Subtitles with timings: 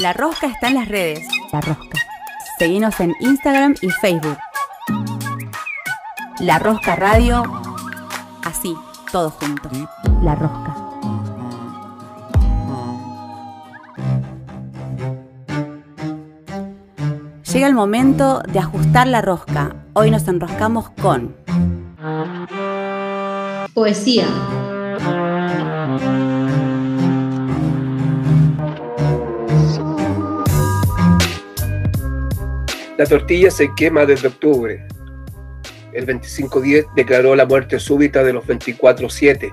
[0.00, 1.28] La Rosca está en las redes.
[1.52, 1.98] La Rosca.
[2.58, 4.38] Seguinos en Instagram y Facebook.
[6.38, 7.42] La Rosca Radio.
[8.42, 8.74] Así,
[9.12, 9.68] todo junto.
[10.22, 10.74] La Rosca.
[17.52, 19.74] Llega el momento de ajustar la rosca.
[19.92, 21.36] Hoy nos enroscamos con
[23.74, 24.24] Poesía.
[33.00, 34.86] La tortilla se quema desde octubre.
[35.94, 39.50] El 25-10 declaró la muerte súbita de los 24-7.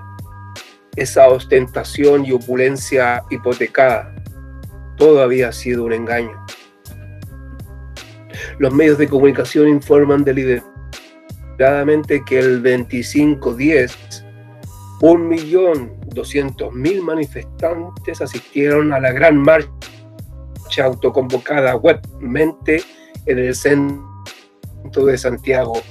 [0.97, 4.13] Esa ostentación y opulencia hipotecada.
[4.97, 6.45] Todo había sido un engaño.
[8.59, 14.25] Los medios de comunicación informan deliberadamente que el 25-10,
[14.99, 19.69] 1.200.000 manifestantes asistieron a la gran marcha
[20.83, 22.83] autoconvocada webmente
[23.27, 25.81] en el centro de Santiago.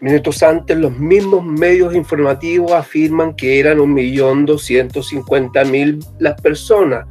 [0.00, 7.06] Minutos antes, los mismos medios informativos afirman que eran 1.250.000 las personas,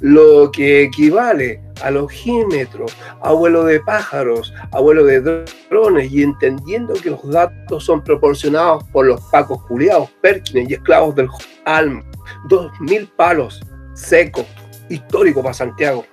[0.00, 2.86] lo que equivale al ojímetro,
[3.22, 8.84] a vuelo de pájaros, a vuelo de drones, y entendiendo que los datos son proporcionados
[8.92, 11.28] por los pacos culiados, Perkins y esclavos del
[11.64, 12.04] alma,
[12.48, 13.60] 2.000 palos
[13.94, 14.46] secos,
[14.88, 16.04] histórico para Santiago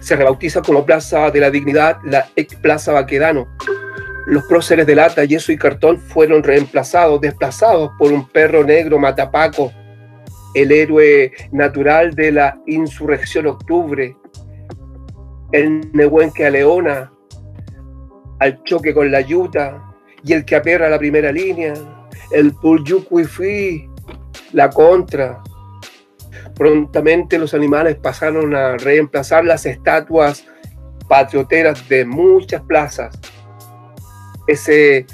[0.00, 3.48] se rebautiza como Plaza de la Dignidad la ex Plaza Baquedano.
[4.26, 9.72] Los próceres de lata, yeso y cartón fueron reemplazados, desplazados por un perro negro matapaco,
[10.54, 14.16] el héroe natural de la insurrección octubre,
[15.52, 17.12] el nehuenque a Leona,
[18.38, 19.82] al choque con la yuta
[20.24, 21.74] y el que aperra la primera línea,
[22.32, 23.88] el Pulyukuifi,
[24.52, 25.42] la contra,
[26.54, 30.44] Prontamente los animales pasaron a reemplazar las estatuas
[31.08, 33.18] patrioteras de muchas plazas.
[34.46, 35.06] Ese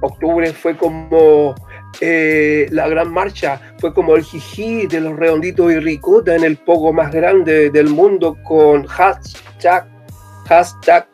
[0.00, 1.54] octubre fue como
[2.00, 6.56] eh, la gran marcha, fue como el jijí de los redonditos y ricota en el
[6.56, 9.86] poco más grande del mundo con hashtag,
[10.46, 11.08] hashtag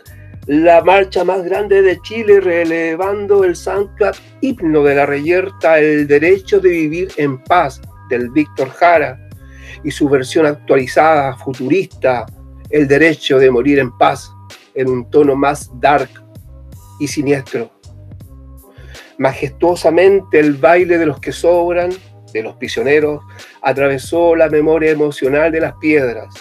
[0.47, 6.59] la marcha más grande de Chile relevando el SoundCloud himno de la reyerta, el derecho
[6.59, 9.19] de vivir en paz del Víctor Jara
[9.84, 12.26] y su versión actualizada, futurista,
[12.70, 14.32] El derecho de morir en paz,
[14.75, 16.09] en un tono más dark
[16.98, 17.70] y siniestro.
[19.19, 21.91] Majestuosamente el baile de los que sobran,
[22.32, 23.22] de los prisioneros,
[23.60, 26.34] atravesó la memoria emocional de las piedras.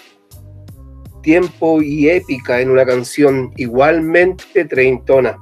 [1.22, 5.38] Tiempo y épica en una canción igualmente treintona.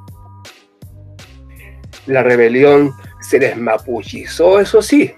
[2.07, 5.13] La rebelión se desmapuchizó, eso sí,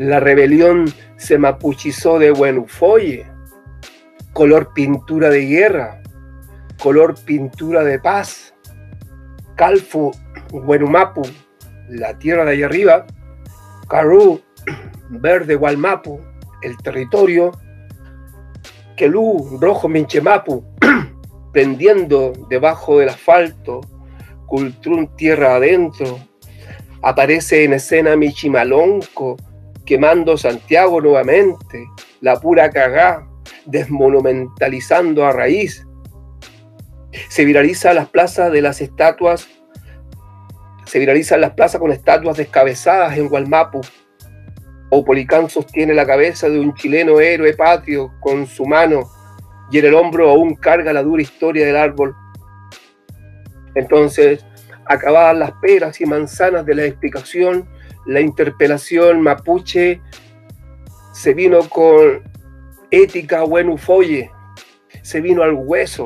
[0.00, 3.26] la rebelión se mapuchizó de Buenufoye,
[4.32, 6.00] color pintura de guerra,
[6.82, 8.54] color pintura de paz.
[9.56, 10.10] Calfu,
[10.52, 11.20] Buenumapu,
[11.90, 13.06] la tierra de allá arriba,
[13.90, 14.40] Carú,
[15.10, 16.18] verde Gualmapu,
[16.62, 17.52] el territorio,
[18.96, 20.64] Quelú, rojo Minchemapu,
[21.52, 23.82] prendiendo debajo del asfalto,
[24.46, 26.20] Cultrún tierra adentro,
[27.02, 29.36] aparece en escena Michimalonco,
[29.90, 31.90] quemando Santiago nuevamente,
[32.20, 33.26] la pura cagá,
[33.66, 35.84] desmonumentalizando a raíz.
[37.28, 39.48] Se viraliza las plazas de las estatuas,
[40.84, 43.80] se viralizan las plazas con estatuas descabezadas en Gualmapu.
[44.90, 49.10] Opolicán sostiene la cabeza de un chileno héroe patrio con su mano
[49.72, 52.14] y en el hombro aún carga la dura historia del árbol.
[53.74, 54.46] Entonces,
[54.86, 57.68] acabadas las peras y manzanas de la explicación,
[58.06, 60.00] la interpelación mapuche
[61.12, 62.22] se vino con
[62.90, 64.30] ética buenufoye,
[65.02, 66.04] se vino al hueso.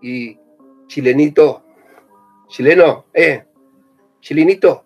[0.00, 0.38] Y
[0.86, 1.64] chilenito,
[2.48, 3.44] chileno, eh,
[4.20, 4.84] chilenito,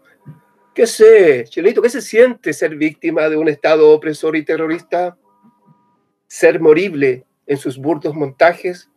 [0.74, 5.16] ¿qué sé, chilenito, qué se siente ser víctima de un Estado opresor y terrorista?
[6.26, 8.90] Ser morible en sus burdos montajes.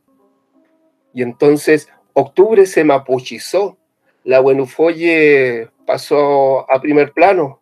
[1.13, 3.77] Y entonces octubre se mapuchizó.
[4.23, 7.59] La buenufoye pasó a primer plano.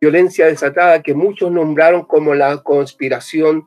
[0.00, 3.64] Violencia desatada que muchos nombraron como la conspiración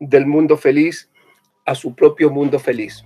[0.00, 1.08] del mundo feliz
[1.64, 3.04] a su propio mundo feliz.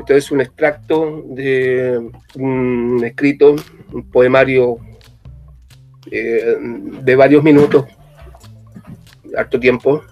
[0.00, 3.54] Esto es un extracto de un escrito,
[3.92, 4.78] un poemario
[6.10, 7.84] eh, de varios minutos,
[9.38, 10.02] harto tiempo,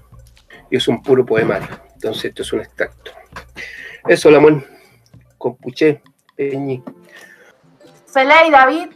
[0.71, 1.67] y es un puro poemario.
[1.95, 3.11] Entonces, esto es un extracto.
[4.07, 4.65] Eso, Lamón,
[5.39, 5.57] con.
[8.07, 8.91] Felay, David,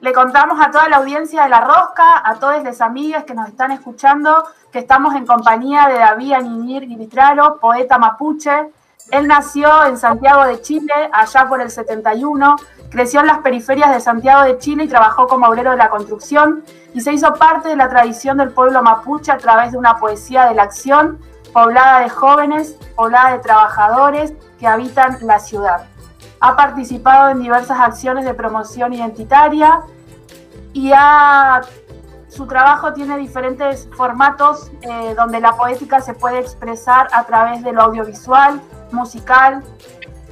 [0.00, 3.48] Le contamos a toda la audiencia de La Rosca, a todas las amigas que nos
[3.48, 4.42] están escuchando,
[4.72, 8.72] que estamos en compañía de David Aninir Guilitralo, poeta mapuche.
[9.12, 12.56] Él nació en Santiago de Chile, allá por el 71,
[12.90, 16.64] creció en las periferias de Santiago de Chile y trabajó como obrero de la construcción
[16.94, 20.46] y se hizo parte de la tradición del pueblo mapuche a través de una poesía
[20.46, 21.20] de la acción,
[21.52, 25.91] poblada de jóvenes, poblada de trabajadores que habitan la ciudad.
[26.44, 29.80] Ha participado en diversas acciones de promoción identitaria
[30.72, 30.90] y
[32.26, 37.70] su trabajo tiene diferentes formatos eh, donde la poética se puede expresar a través de
[37.70, 38.60] audiovisual,
[38.90, 39.62] musical,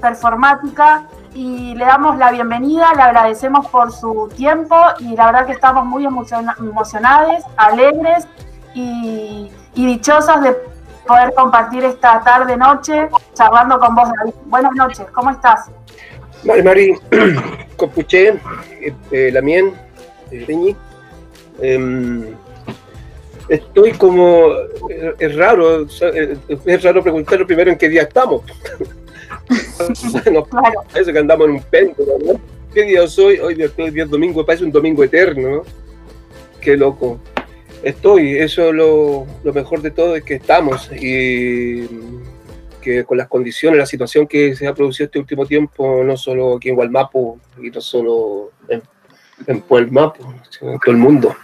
[0.01, 5.53] performática y le damos la bienvenida, le agradecemos por su tiempo y la verdad que
[5.53, 8.27] estamos muy emocionados, alegres
[8.75, 10.70] y, y dichosas de
[11.11, 14.35] poder compartir esta tarde noche charlando con vos, David.
[14.47, 15.69] Buenas noches, ¿cómo estás?
[16.45, 16.95] Mari, Mari,
[17.77, 18.39] Copuché,
[19.11, 19.75] eh, Lamien,
[20.31, 20.77] eh, Peñi.
[21.61, 22.27] Em,
[23.49, 24.53] estoy como.
[24.89, 28.43] Eh, es raro, eh, es raro preguntar primero en qué día estamos.
[30.49, 30.85] claro.
[30.93, 32.41] Parece que andamos en un péndulo, ¿no?
[32.73, 33.41] ¿Qué día soy?
[33.41, 35.63] Hoy estoy día domingo, parece un domingo eterno, ¿no?
[36.61, 37.19] Qué loco.
[37.83, 41.87] Estoy, eso es lo, lo mejor de todo es que estamos y
[42.81, 46.57] que con las condiciones, la situación que se ha producido este último tiempo, no solo
[46.57, 48.83] aquí en Gualmapu y no solo en,
[49.47, 51.37] en Puelmapu, sino en todo el mundo.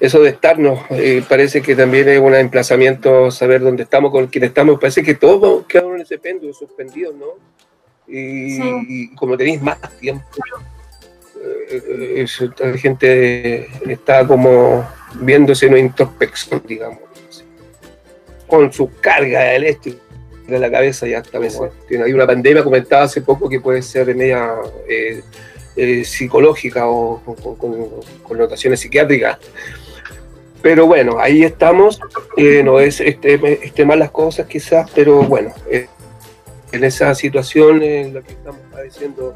[0.00, 4.44] Eso de estarnos, eh, parece que también es un emplazamiento, saber dónde estamos, con quién
[4.44, 4.80] estamos.
[4.80, 7.26] Parece que todos quedaron en ese péndulo, suspendidos, ¿no?
[8.06, 10.24] Y, como tenéis más tiempo,
[11.76, 12.26] eh,
[12.58, 14.86] la gente está como
[15.20, 17.00] viéndose en una introspección, digamos,
[18.46, 20.04] con su carga eléctrica
[20.46, 21.60] de la cabeza ya hasta veces.
[21.90, 24.54] Hay una pandemia, comentaba hace poco, que puede ser media
[24.88, 25.22] eh,
[25.76, 27.22] eh, psicológica o,
[27.58, 27.90] con
[28.22, 29.38] connotaciones psiquiátricas.
[30.62, 32.00] Pero bueno, ahí estamos.
[32.36, 35.52] Eh, no es este, este mal las cosas quizás, pero bueno,
[36.72, 39.34] en esa situación en la que estamos padeciendo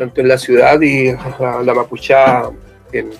[0.00, 2.48] tanto en la ciudad y la, la mapuchá
[2.90, 3.10] en,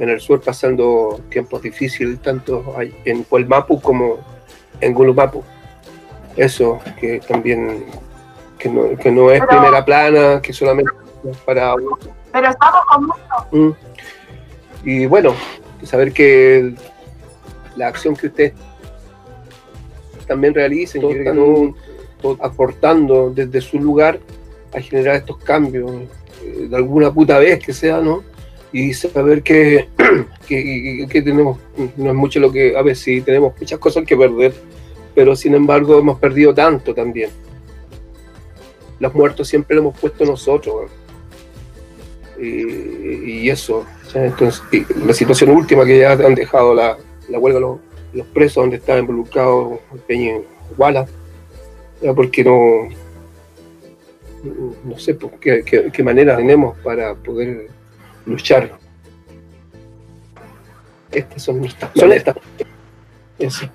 [0.00, 2.74] en, el sur pasando tiempos difíciles, tanto
[3.04, 4.18] en Puelmapu como
[4.80, 5.44] en Gulumapu
[6.36, 7.84] eso, que también
[8.58, 10.90] que no, que no es primera plana, que solamente
[11.44, 11.76] para...
[12.32, 13.46] Pero estamos con mucho.
[13.52, 13.70] Mm.
[14.82, 15.32] Y bueno,
[15.84, 16.74] saber que
[17.76, 18.52] la acción que ustedes
[20.26, 21.72] también realicen, que
[22.40, 24.18] aportando desde su lugar
[24.74, 25.90] a generar estos cambios,
[26.42, 28.22] eh, de alguna puta vez que sea, ¿no?
[28.72, 29.88] Y saber que,
[30.48, 31.58] que, tenemos,
[31.96, 34.52] no es mucho lo que, a ver, si tenemos muchas cosas que perder,
[35.14, 37.30] pero sin embargo hemos perdido tanto también.
[38.98, 40.90] Los muertos siempre lo hemos puesto nosotros.
[42.40, 44.62] Y, eso, entonces,
[45.06, 46.98] la situación última que ya han dejado la,
[47.28, 47.78] la huelga los,
[48.12, 50.38] los presos donde estaba involucrado Peña
[50.76, 51.06] Guala,
[52.14, 52.88] porque no,
[54.84, 57.68] no sé pues, qué, qué, manera tenemos para poder
[58.26, 58.78] luchar.
[61.10, 62.36] Estas son nuestras son estas.
[63.38, 63.68] Eso.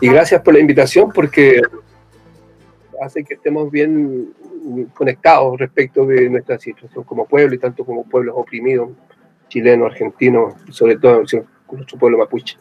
[0.00, 1.60] Y gracias por la invitación porque
[3.02, 4.32] hace que estemos bien
[4.94, 8.90] conectados respecto de nuestra situación como pueblo y tanto como pueblos oprimidos,
[9.48, 11.22] chilenos, argentinos, sobre todo
[11.70, 12.56] nuestro pueblo mapuche.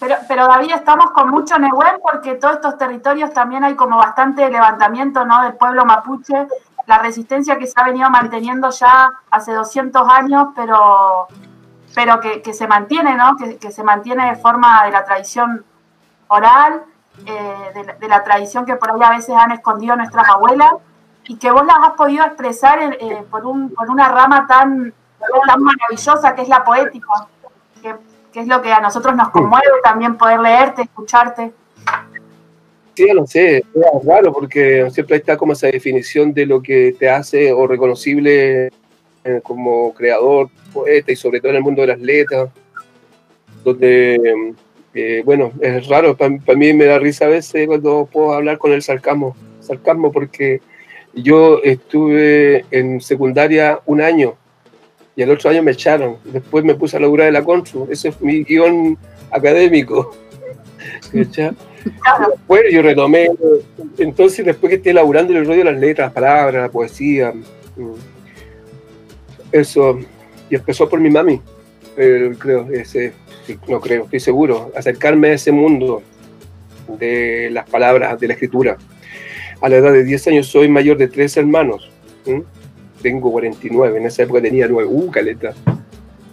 [0.00, 4.50] Pero, pero David, estamos con mucho Nehuen porque todos estos territorios también hay como bastante
[4.50, 5.42] levantamiento ¿no?
[5.42, 6.46] del pueblo mapuche,
[6.86, 11.28] la resistencia que se ha venido manteniendo ya hace 200 años, pero
[11.94, 13.36] pero que, se mantiene, ¿no?
[13.36, 15.64] Que, se mantiene de forma de la tradición
[16.26, 16.82] oral,
[17.24, 20.72] eh, de, la tradición que por ahí a veces han escondido nuestras abuelas,
[21.24, 24.92] y que vos las has podido expresar eh, por, un, por una rama tan,
[25.46, 27.28] tan maravillosa que es la poética,
[28.34, 31.52] que, es lo que a nosotros nos conmueve también poder leerte, escucharte.
[32.94, 37.08] Sí, no sé, es raro porque siempre está como esa definición de lo que te
[37.08, 38.70] hace o reconocible
[39.24, 42.50] eh, como creador, poeta y sobre todo en el mundo de las letras,
[43.64, 44.54] donde,
[44.94, 48.72] eh, bueno, es raro, para mí me da risa a veces cuando puedo hablar con
[48.72, 50.60] el sarcasmo, sarcasmo porque
[51.14, 54.34] yo estuve en secundaria un año
[55.16, 58.08] y el otro año me echaron, después me puse a laburar de la Consu, ese
[58.08, 58.98] es mi guion
[59.30, 60.14] académico.
[62.48, 63.28] Bueno, yo retomé,
[63.98, 67.92] entonces después que esté laburando el rollo de las letras, las palabras, la poesía, mm,
[69.52, 69.98] eso,
[70.48, 71.42] y empezó por mi mami,
[71.98, 73.12] eh, creo, ese,
[73.68, 76.02] no creo, estoy seguro, acercarme a ese mundo
[76.98, 78.76] de las palabras, de la escritura.
[79.60, 81.90] A la edad de 10 años soy mayor de tres hermanos.
[83.04, 85.52] Tengo 49, en esa época tenía 9, uh, caleta,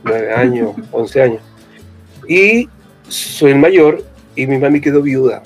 [0.05, 1.41] 9 años, 11 años.
[2.27, 2.69] Y
[3.09, 4.01] soy el mayor
[4.37, 5.43] y mi mami quedó viuda.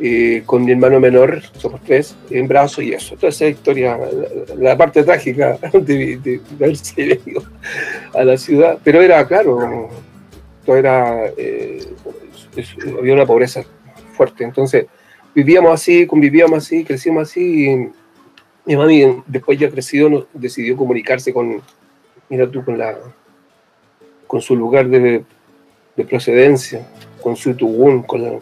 [0.00, 3.16] Eh, con mi hermano menor, somos tres, en brazos y eso.
[3.16, 3.98] Toda esa historia,
[4.58, 7.42] la, parte trágica de, de, haberse venido
[8.14, 8.78] a la ciudad.
[8.84, 9.88] Pero era, claro,
[10.66, 11.80] todo era, eh,
[12.98, 13.64] había una pobreza
[14.12, 14.44] fuerte.
[14.44, 14.84] Entonces,
[15.34, 17.88] vivíamos así, convivíamos así, crecimos así.
[18.68, 21.62] Mi mami, después ya crecido, decidió comunicarse con,
[22.28, 22.98] mira tú, con, la,
[24.26, 25.24] con su lugar de,
[25.96, 26.86] de procedencia,
[27.22, 28.40] con su tugún, con,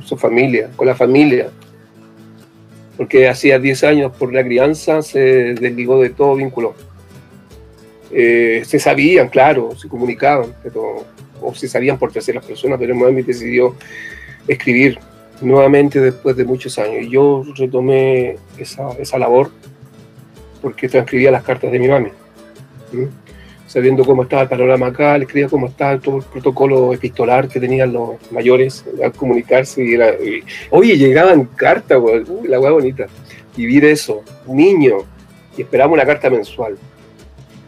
[0.00, 1.50] su familia, con la familia.
[2.96, 5.20] Porque hacía 10 años por la crianza se
[5.52, 6.74] desligó de todo vínculo.
[8.10, 11.04] Eh, se sabían, claro, se comunicaban, pero,
[11.42, 13.76] o se sabían por terceras personas, pero mami decidió
[14.48, 14.98] escribir
[15.42, 17.02] nuevamente después de muchos años.
[17.02, 19.50] Y yo retomé esa, esa labor
[20.60, 22.10] porque transcribía las cartas de mi mami
[23.72, 27.58] sabiendo cómo estaba el panorama acá, le escribía cómo estaba todo el protocolo epistolar que
[27.58, 29.82] tenían los mayores al comunicarse.
[29.82, 30.12] Y era,
[30.68, 31.98] oye, llegaban cartas,
[32.44, 33.06] la hueá bonita.
[33.56, 34.98] Vivir eso, niño,
[35.56, 36.76] y esperaba una carta mensual.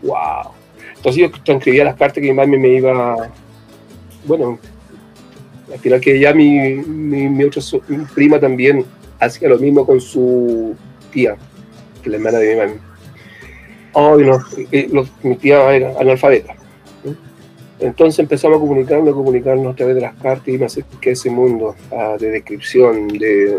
[0.03, 0.53] ¡Wow!
[0.95, 3.31] Entonces yo transcribía las cartas que mi mami me iba.
[4.27, 4.59] Bueno,
[5.73, 7.63] al final que ya mi, mi, otra
[8.15, 8.85] prima también
[9.19, 10.75] hacía lo mismo con su
[11.13, 11.37] tía,
[12.03, 12.81] que la hermana de mi mami
[13.95, 14.41] oh, no,
[14.93, 16.55] los, mi tía era analfabeta.
[17.81, 21.13] Entonces empezamos a comunicarnos, a comunicarnos a través de las cartas y me acerqué a
[21.13, 23.59] ese mundo ah, de descripción, de,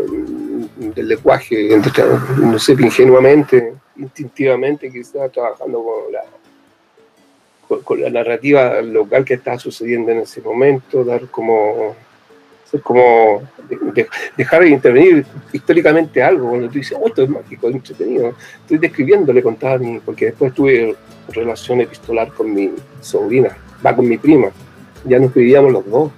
[0.94, 1.68] del lenguaje,
[2.38, 6.20] no sé, ingenuamente, instintivamente, quizás trabajando con la,
[7.68, 11.94] con, la narrativa local que estaba sucediendo en ese momento, dar como
[12.82, 13.42] como
[14.36, 18.34] dejar de intervenir históricamente algo, cuando tú dices, oh, esto es mágico, entretenido.
[18.62, 20.96] Estoy describiendo, le contaba a mí, porque después tuve
[21.28, 24.48] relación epistolar con mi sobrina, va con mi prima,
[25.04, 26.12] ya nos escribíamos los dos.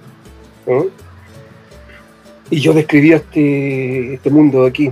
[2.49, 4.91] Y yo describía este, este mundo de aquí,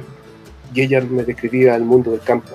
[0.74, 2.50] y ella me describía el mundo del campo.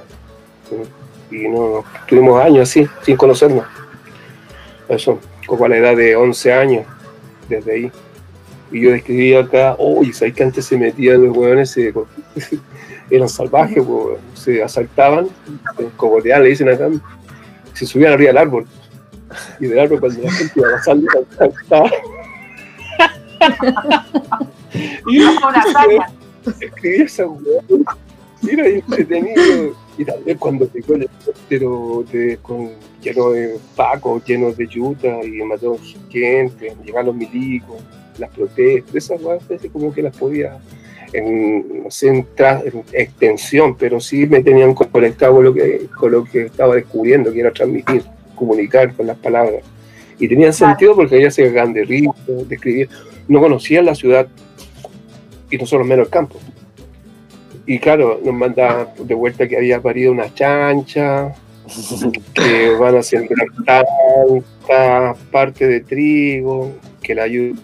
[1.30, 3.81] Y no, tuvimos años así, sin conocernos.
[4.92, 6.86] Eso, como a la edad de 11 años,
[7.48, 7.92] desde ahí.
[8.70, 11.70] Y yo describía acá, uy, oh, ¿sabes que antes se metían los hueones?
[11.70, 11.94] Se,
[13.10, 13.82] eran salvajes,
[14.34, 15.28] se asaltaban,
[15.96, 16.88] como le dicen acá,
[17.72, 18.66] se subían arriba del árbol.
[19.60, 21.90] Y del árbol cuando la gente iba pasando, saltaba.
[25.06, 25.22] y
[26.60, 27.84] escribía esa hueón.
[28.42, 29.74] Mira, y entretenido.
[29.98, 32.04] Y también cuando llegó el helicóptero
[32.42, 32.70] con,
[33.02, 35.76] lleno de pacos, lleno de yuta y mató
[36.10, 37.82] gente, llegaron los milicos
[38.18, 40.58] las protestas, esas cosas como que las podía
[41.12, 42.26] en, no sé, en,
[42.92, 47.40] extensión, pero sí me tenían conectado con lo, que, con lo que estaba descubriendo, que
[47.40, 48.02] era transmitir,
[48.34, 49.62] comunicar con las palabras.
[50.18, 52.14] Y tenían sentido porque ella se sacaban de ritmo,
[52.48, 52.86] describía,
[53.28, 54.26] no conocían la ciudad
[55.50, 56.38] y no solo menos el campo.
[57.66, 61.34] Y claro, nos mandaban de vuelta que había parido una chancha,
[62.34, 67.60] que van a sembrar tanta parte de trigo, que la ayuda.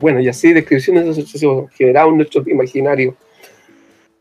[0.00, 3.16] Bueno, y así descripciones de generados generaron nuestro imaginario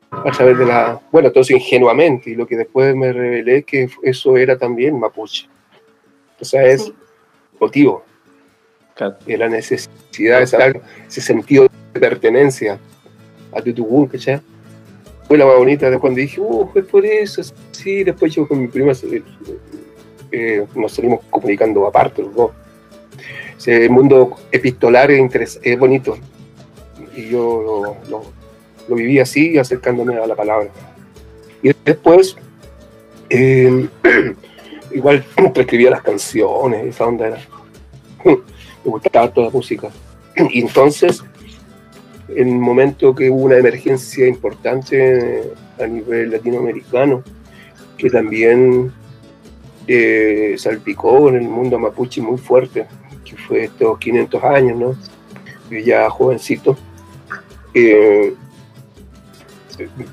[0.09, 3.89] a través de la, bueno, todo eso ingenuamente, y lo que después me revelé que
[4.03, 5.47] eso era también mapuche.
[6.39, 6.91] O sea, es
[7.59, 8.03] motivo
[9.25, 12.79] de la necesidad, de ese sentido de pertenencia
[13.51, 14.41] a Tutubún, ya
[15.27, 17.41] Fue la más bonita de cuando dije, uh, es por eso,
[17.71, 18.93] sí, después yo con mi prima
[20.31, 22.51] eh, nos salimos comunicando aparte los dos
[23.57, 26.17] ese mundo epistolar es, bonito.
[27.15, 30.69] Y yo lo, viví así, acercándome a la palabra.
[31.63, 32.37] Y después,
[33.29, 33.87] eh,
[34.91, 37.39] igual escribía las canciones, esa onda era.
[38.23, 39.89] Me gustaba toda la música.
[40.51, 41.23] Y entonces,
[42.29, 45.43] en el momento que hubo una emergencia importante
[45.79, 47.23] a nivel latinoamericano,
[47.97, 48.91] que también
[49.87, 52.85] eh, salpicó en el mundo mapuche muy fuerte,
[53.23, 54.95] que fue estos 500 años, ¿no?
[55.69, 56.77] Yo ya jovencito,
[57.73, 58.33] eh,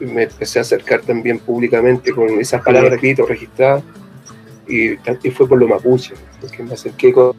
[0.00, 3.83] me empecé a acercar también públicamente con esas palabras escritas, registradas,
[4.68, 4.97] y,
[5.30, 7.34] fue por lo mapuche, porque me acerqué con,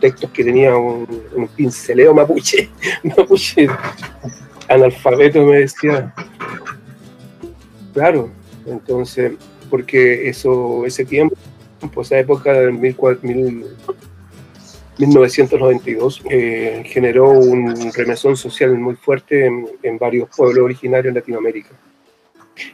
[0.00, 1.06] textos que tenía un,
[1.54, 2.70] pinceleo mapuche,
[3.04, 3.68] mapuche
[4.68, 6.12] analfabeto me decía.
[7.92, 8.30] Claro,
[8.66, 9.32] entonces,
[9.70, 11.36] porque eso, ese tiempo,
[12.00, 12.96] esa época del mil,
[14.98, 21.70] 1992 eh, generó un remesón social muy fuerte en, varios pueblos originarios en Latinoamérica.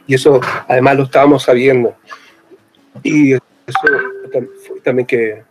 [0.07, 1.95] Y eso además lo estábamos sabiendo.
[3.03, 3.41] Y eso
[4.83, 5.43] también que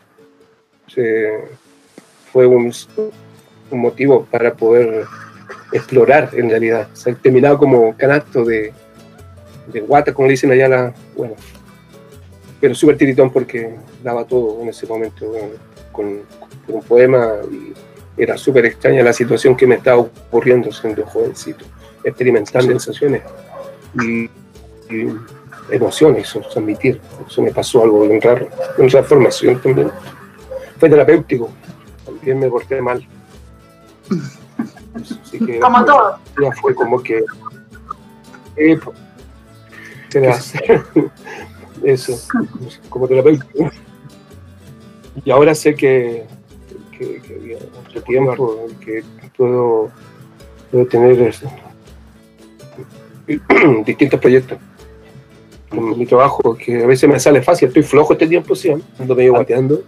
[2.32, 2.72] fue un,
[3.70, 5.04] un, motivo para poder
[5.72, 6.88] explorar en realidad.
[6.92, 8.72] Se ha terminado como canasto de,
[9.66, 11.34] de guata, como dicen allá, la, bueno,
[12.60, 15.30] pero súper tiritón porque daba todo en ese momento
[15.92, 16.22] con,
[16.66, 17.74] un poema y
[18.16, 21.66] era súper extraña la situación que me estaba ocurriendo siendo jovencito,
[22.02, 23.22] experimentando sensaciones
[24.02, 24.30] y,
[25.70, 27.00] emociones, transmitir.
[27.28, 28.48] Eso me pasó algo en raro,
[28.78, 29.90] en transformación también.
[30.78, 31.50] Fue terapéutico,
[32.04, 33.06] también me porté mal.
[35.60, 36.18] como todo.
[36.42, 37.24] Ya fue como que...
[38.56, 38.78] Eh,
[41.82, 42.18] eso,
[42.88, 43.70] como terapéutico.
[45.24, 46.24] Y ahora sé que,
[46.96, 49.04] que, que había otro tiempo que
[49.36, 49.90] puedo,
[50.70, 51.34] puedo tener
[53.86, 54.58] distintos proyectos.
[55.72, 59.32] Mi trabajo, que a veces me sale fácil, estoy flojo este tiempo, sí, ando medio
[59.32, 59.82] guateando.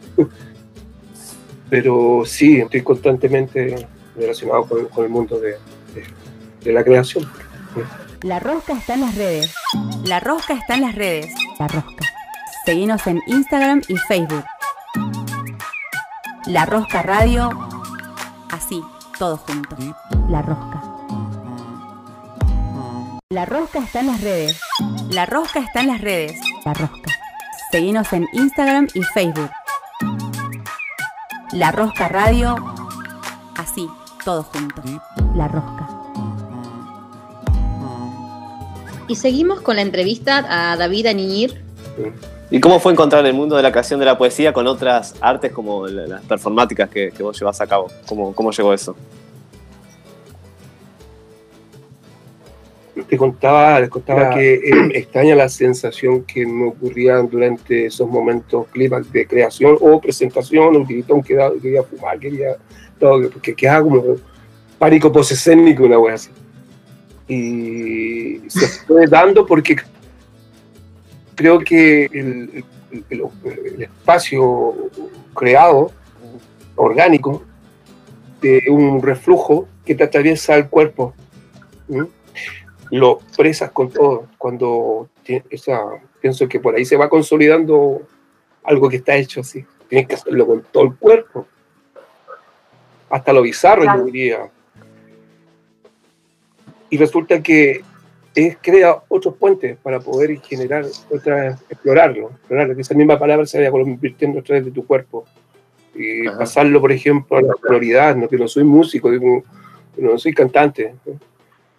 [1.68, 7.28] Pero sí, estoy constantemente relacionado con, el mundo de, la creación.
[8.22, 9.54] La rosca está en las redes.
[10.04, 11.32] La rosca está en las redes.
[11.58, 12.06] La rosca.
[12.64, 14.44] Seguinos en Instagram y Facebook.
[16.46, 17.50] La Rosca Radio.
[18.50, 18.80] Así,
[19.18, 19.78] todos juntos.
[20.28, 20.82] La Rosca.
[23.30, 24.60] La Rosca está en las redes.
[25.10, 26.40] La Rosca está en las redes.
[26.64, 27.10] La Rosca.
[27.72, 29.50] Seguinos en Instagram y Facebook.
[31.52, 32.56] La Rosca Radio.
[33.56, 33.88] Así,
[34.24, 34.84] todos juntos.
[35.34, 35.88] La Rosca.
[39.08, 41.62] Y seguimos con la entrevista a David Aniñir.
[42.50, 45.52] ¿Y cómo fue encontrar el mundo de la creación de la poesía con otras artes
[45.52, 47.90] como las performáticas que, vos llevas a cabo?
[48.06, 48.96] ¿Cómo, cómo llegó eso?
[53.04, 58.66] Te contaba, les contaba que eh, extraña la sensación que me ocurría durante esos momentos
[58.68, 62.56] climas de creación o presentación, un gritón que quería fumar, quería
[62.98, 64.02] todo, porque quedaba como
[64.78, 66.30] pánico posescénico, una wea así.
[67.28, 69.76] Y se fue dando porque
[71.34, 72.64] creo que el,
[73.78, 74.74] espacio
[75.34, 75.92] creado,
[76.76, 77.42] orgánico,
[78.40, 81.14] de un reflujo que te atraviesa el cuerpo,
[82.90, 84.26] lo presas con todo.
[84.38, 85.08] Cuando
[86.20, 88.02] pienso que por ahí se va consolidando
[88.62, 89.64] algo que está hecho así.
[89.88, 91.46] Tienes que hacerlo con todo el cuerpo.
[93.08, 94.50] Hasta lo bizarro, yo diría.
[96.90, 97.82] Y resulta que
[98.34, 103.58] es, crea otros puentes para poder generar otra, explorarlo, explorarlo, que esa misma palabra se
[103.58, 105.24] vaya convirtiendo a través de tu cuerpo.
[105.94, 108.28] Y pasarlo, por ejemplo, a la sonoridad, ¿no?
[108.28, 109.10] que no soy músico,
[109.96, 110.94] no soy cantante,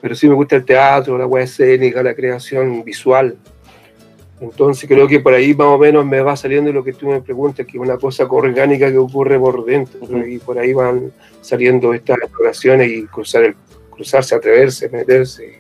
[0.02, 3.38] pero sí me gusta el teatro, la web escénica, la creación visual.
[4.40, 7.22] Entonces creo que por ahí más o menos me va saliendo lo que tú me
[7.22, 11.94] preguntas, que es una cosa orgánica que ocurre por dentro, y por ahí van saliendo
[11.94, 13.56] estas exploraciones y cruzar el,
[13.90, 15.60] cruzarse, atreverse, meterse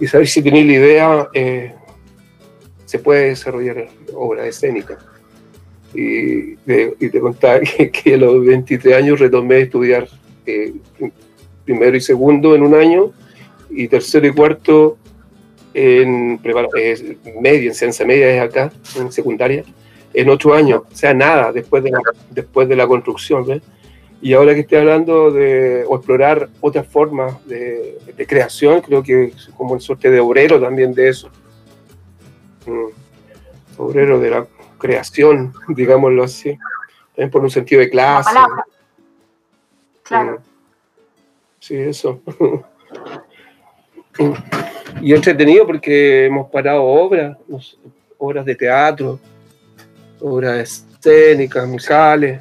[0.00, 1.74] y saber si tenéis la idea, eh,
[2.84, 4.98] se puede desarrollar obra escénica.
[5.94, 7.60] Y, te contaba
[7.92, 10.08] que, a los 23 años retomé a estudiar
[10.44, 10.74] eh,
[11.64, 13.12] primero y segundo en un año
[13.76, 14.98] y tercero y cuarto
[15.74, 19.62] en eh, media, en ciencia media es acá, en secundaria,
[20.14, 23.44] en ocho años, o sea, nada después de la, después de la construcción.
[23.44, 23.62] ¿ves?
[24.22, 29.50] Y ahora que estoy hablando de o explorar otras formas de, creación, creo que es
[29.54, 31.28] como una suerte de obrero también de eso.
[32.64, 32.86] Mm.
[33.76, 34.46] Obrero de la
[34.78, 36.56] creación, digámoslo así.
[37.14, 38.30] También por un sentido de clase.
[40.02, 40.38] Claro.
[40.38, 40.42] Mm.
[41.60, 42.22] Sí, eso.
[45.00, 47.36] y entretenido porque hemos parado obras,
[48.18, 49.18] obras de teatro,
[50.20, 52.40] obras escénicas, musicales,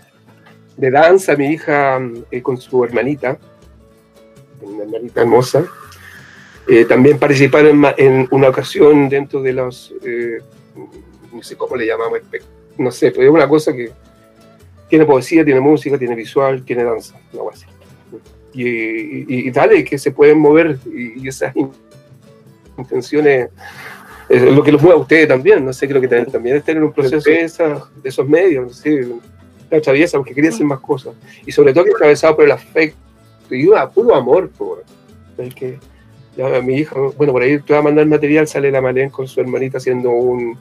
[0.77, 1.99] de danza, mi hija
[2.31, 3.37] eh, con su hermanita,
[4.61, 5.65] una hermanita hermosa.
[6.67, 10.39] Eh, también participaron en, una ocasión dentro de los, eh,
[11.31, 12.19] no sé cómo le llamamos,
[12.77, 13.91] no sé, pero es una cosa que
[14.89, 17.65] tiene poesía, tiene música, tiene visual, tiene danza, algo así.
[18.55, 21.53] Y, y, dale, que se pueden mover y, esas
[22.77, 23.49] intenciones
[24.29, 26.83] es lo que los mueve a ustedes también, no sé, creo que también es tener
[26.83, 27.51] un proceso de,
[28.01, 29.07] de esos medios, no sé,
[29.69, 31.13] la traviesa porque quería hacer más cosas.
[31.45, 32.97] Y sobre todo que atravesado por el afecto
[33.49, 34.49] y a puro amor.
[34.49, 34.83] Por,
[35.37, 35.79] el que
[36.37, 39.27] ya, mi hija, bueno, por ahí te va a mandar material, sale la Malén con
[39.27, 40.57] su hermanita haciendo un,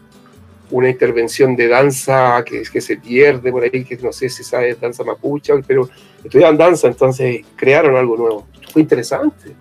[0.75, 4.75] una intervención de danza que, que se pierde por ahí, que no sé si sabe
[4.75, 5.89] danza mapuche, pero
[6.23, 8.47] estudiaban danza, entonces crearon algo nuevo.
[8.73, 9.55] Fue interesante.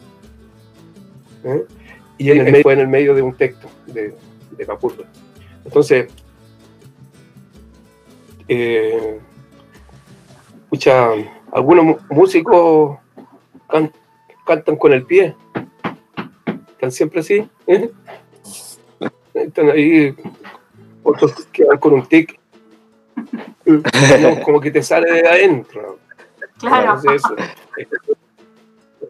[1.44, 1.66] ¿eh?
[2.18, 4.16] Y en el medio, fue en el medio de un texto de,
[4.58, 4.68] de
[5.66, 6.08] Entonces,
[8.48, 9.20] Eh,
[10.64, 11.12] escucha,
[11.52, 12.98] algunos músicos
[14.46, 15.36] cantan con el pie.
[16.74, 17.48] Están siempre así.
[17.68, 17.90] ¿eh?
[19.34, 20.14] Están ahí,
[21.04, 22.40] otros quedan con un tic.
[24.44, 26.00] como que te sale de adentro.
[26.60, 27.02] Claro.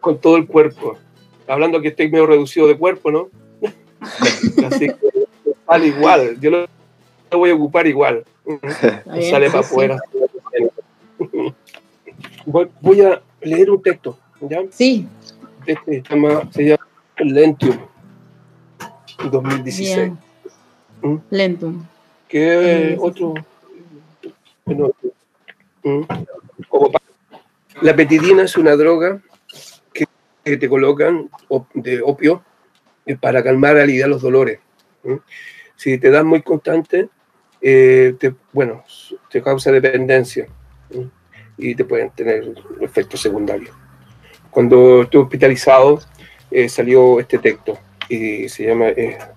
[0.00, 0.96] con todo el cuerpo.
[1.46, 3.28] Hablando que estoy medio reducido de cuerpo, ¿no?
[4.66, 4.96] Así que
[5.66, 6.38] sale igual.
[6.40, 6.66] Yo lo,
[7.30, 8.24] voy a ocupar igual.
[9.30, 10.00] sale para afuera.
[12.46, 14.18] Voy, a leer un texto.
[14.40, 14.60] ¿ya?
[14.70, 15.06] Sí.
[15.66, 16.86] Este se llama, se llama
[17.18, 17.78] Lentium
[19.30, 20.12] 2016.
[21.04, 21.16] ¿Mm?
[21.30, 21.86] Lentum.
[22.26, 23.34] Que otro.
[24.64, 26.00] ¿Mm?
[27.82, 29.20] la petidina es una droga
[29.92, 30.06] que,
[30.56, 31.28] te colocan
[31.74, 32.42] de opio
[33.04, 34.60] eh, para calmar, aliviar los dolores.
[35.02, 35.16] ¿Mm?
[35.76, 37.10] Si te das muy constante,
[37.60, 38.14] eh,
[38.52, 38.82] bueno,
[39.30, 40.46] te causa dependencia
[41.58, 43.76] y te pueden tener efectos secundarios.
[44.50, 46.00] Cuando estuve hospitalizado,
[46.50, 48.86] eh, salió este texto y se llama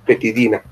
[0.06, 0.64] petidina.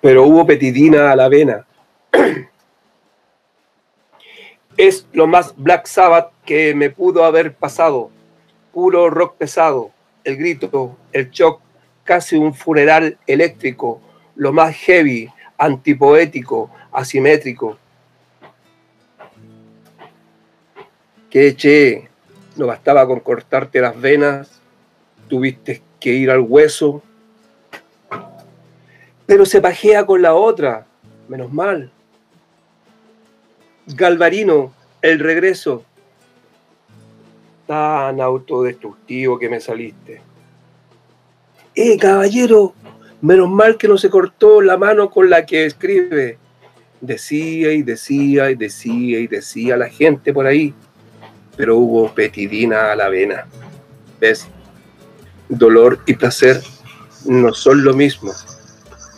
[0.00, 1.66] Pero hubo petidina a la avena.
[4.76, 8.10] Es lo más Black Sabbath que me pudo haber pasado.
[8.72, 9.92] Puro rock pesado,
[10.24, 11.60] el grito, el shock,
[12.02, 14.00] casi un funeral eléctrico,
[14.34, 17.78] lo más heavy, antipoético, asimétrico.
[21.30, 22.08] Que che,
[22.56, 24.60] no bastaba con cortarte las venas,
[25.28, 27.02] tuviste que ir al hueso,
[29.26, 30.86] pero se pajea con la otra,
[31.28, 31.90] menos mal.
[33.86, 35.84] Galvarino, el regreso.
[37.66, 40.20] Tan autodestructivo que me saliste.
[41.74, 42.74] Eh, caballero,
[43.20, 46.38] menos mal que no se cortó la mano con la que escribe.
[47.00, 50.72] Decía y decía y decía y decía la gente por ahí,
[51.56, 53.46] pero hubo petidina a la vena.
[54.20, 54.46] ¿Ves?
[55.48, 56.62] Dolor y placer
[57.26, 58.32] no son lo mismo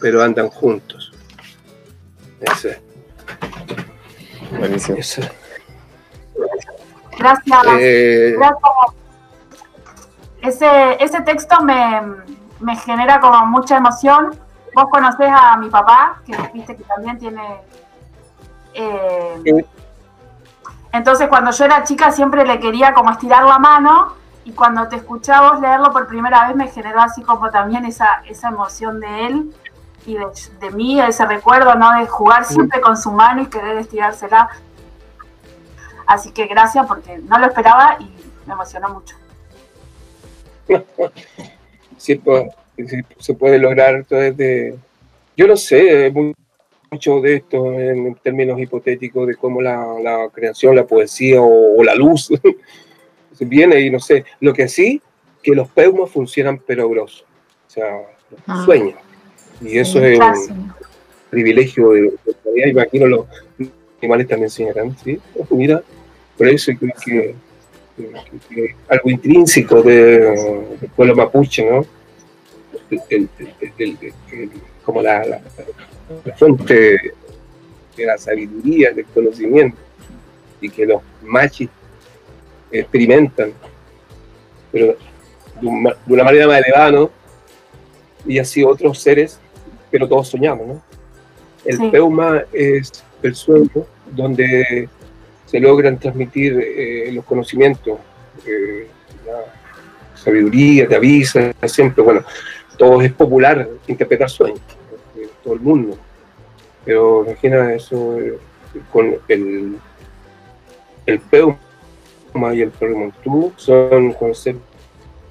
[0.01, 1.13] pero andan juntos.
[2.41, 2.81] Ese.
[4.59, 4.99] Buenísimo.
[7.19, 7.67] Gracias.
[7.79, 8.37] Eh,
[10.43, 12.03] ese, ese texto me,
[12.61, 14.39] me, genera como mucha emoción.
[14.75, 17.61] Vos conocés a mi papá, que viste que también tiene...
[18.75, 19.65] Eh,
[20.93, 24.97] entonces cuando yo era chica siempre le quería como estirar la mano y cuando te
[24.97, 29.27] escuchaba vos leerlo por primera vez me generó así como también esa, esa emoción de
[29.27, 29.55] él
[30.07, 30.16] y
[30.61, 31.99] de, mí, ese recuerdo, ¿no?
[31.99, 34.49] De jugar siempre con su mano y querer estirársela.
[36.07, 38.09] Así que gracias porque no lo esperaba y
[38.47, 39.16] me emocionó mucho.
[41.99, 42.21] Sí,
[43.19, 44.77] se puede lograr de...
[45.35, 46.12] Yo no sé
[46.90, 52.29] mucho de esto en términos hipotéticos de cómo la, creación, la poesía o, la luz
[53.40, 54.27] viene y no sé.
[54.40, 55.01] Lo que sí,
[55.42, 57.25] que los peumos funcionan pero grosos.
[57.66, 58.03] O sea,
[58.47, 58.62] ah.
[58.66, 59.06] sueños.
[59.61, 60.19] Y eso es
[60.51, 60.73] un
[61.31, 62.12] privilegio de,
[62.55, 63.27] de imagino los
[64.01, 65.19] animales también enseñarán, ¿sí?
[65.51, 65.83] Mira,
[66.37, 67.35] por eso creo que,
[68.88, 70.35] algo intrínseco del
[70.95, 71.87] pueblo mapuche, ¿no?
[74.85, 75.40] como la, la,
[76.37, 77.14] fuente
[77.97, 79.79] de la sabiduría, del conocimiento,
[80.61, 81.69] y que los machis
[82.71, 83.53] experimentan,
[84.71, 84.97] pero
[85.61, 87.11] de una, manera más elevada, ¿no?
[88.27, 89.40] Y así otros seres
[89.97, 90.83] pero todos soñamos, ¿no?
[91.65, 94.91] El peuma es el sueño donde
[95.47, 97.99] se logran transmitir eh, los conocimientos,
[98.47, 98.89] eh,
[99.25, 99.39] la
[100.15, 102.21] sabiduría, te avisa, siempre, bueno,
[102.77, 104.61] todo es popular interpretar sueños,
[105.17, 105.97] eh, todo el mundo,
[106.85, 108.19] pero imagina eso
[108.93, 109.77] con el,
[111.07, 111.57] el peuma
[112.55, 114.63] y el perimontú son conceptos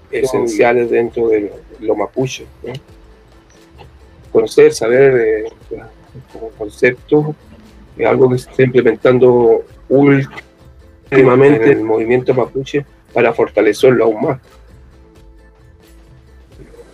[0.09, 2.73] esenciales dentro de lo mapuche, ¿no?
[4.35, 5.45] Conocer, saber eh,
[6.33, 7.33] como concepto,
[7.97, 14.41] es algo que se está implementando últimamente en el movimiento mapuche para fortalecerlo aún más.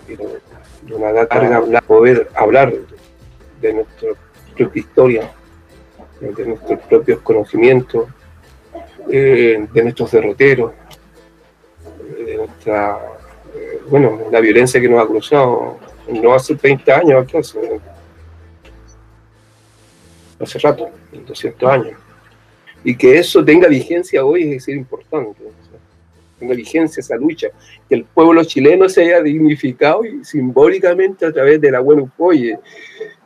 [0.08, 2.74] De una carga poder hablar
[3.60, 4.10] de nuestra
[4.56, 5.32] propia historia,
[6.20, 8.08] de nuestros propios conocimientos,
[9.10, 10.74] eh, de nuestros derroteros,
[12.24, 13.00] de nuestra,
[13.56, 17.60] eh, bueno, la violencia que nos ha cruzado no hace 30 años, hace,
[20.40, 21.94] hace rato, 200 años.
[22.84, 25.42] Y que eso tenga vigencia hoy es decir importante.
[26.40, 27.48] tenga vigencia esa lucha,
[27.88, 32.58] que el pueblo chileno se haya dignificado y simbólicamente a través de la buena Upoye,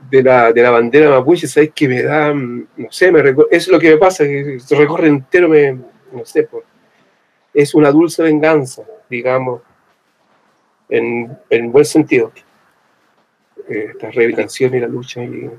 [0.09, 1.71] de la, de la bandera mapuche, ¿sabes?
[1.73, 5.71] Que me da, no sé, me es lo que me pasa, que recorre entero, me,
[5.71, 6.63] no sé, por,
[7.53, 9.61] es una dulce venganza, digamos,
[10.89, 12.31] en, en buen sentido.
[13.67, 15.49] Eh, esta reivindicación y la lucha, y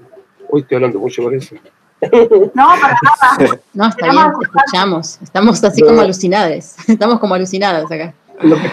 [0.48, 1.56] hoy estoy hablando mucho por eso.
[2.00, 3.60] No, para nada.
[3.72, 5.18] No, está bien, te escuchamos.
[5.22, 6.76] Estamos así como alucinadas.
[6.88, 8.14] Estamos como alucinadas acá.
[8.42, 8.70] Lo que,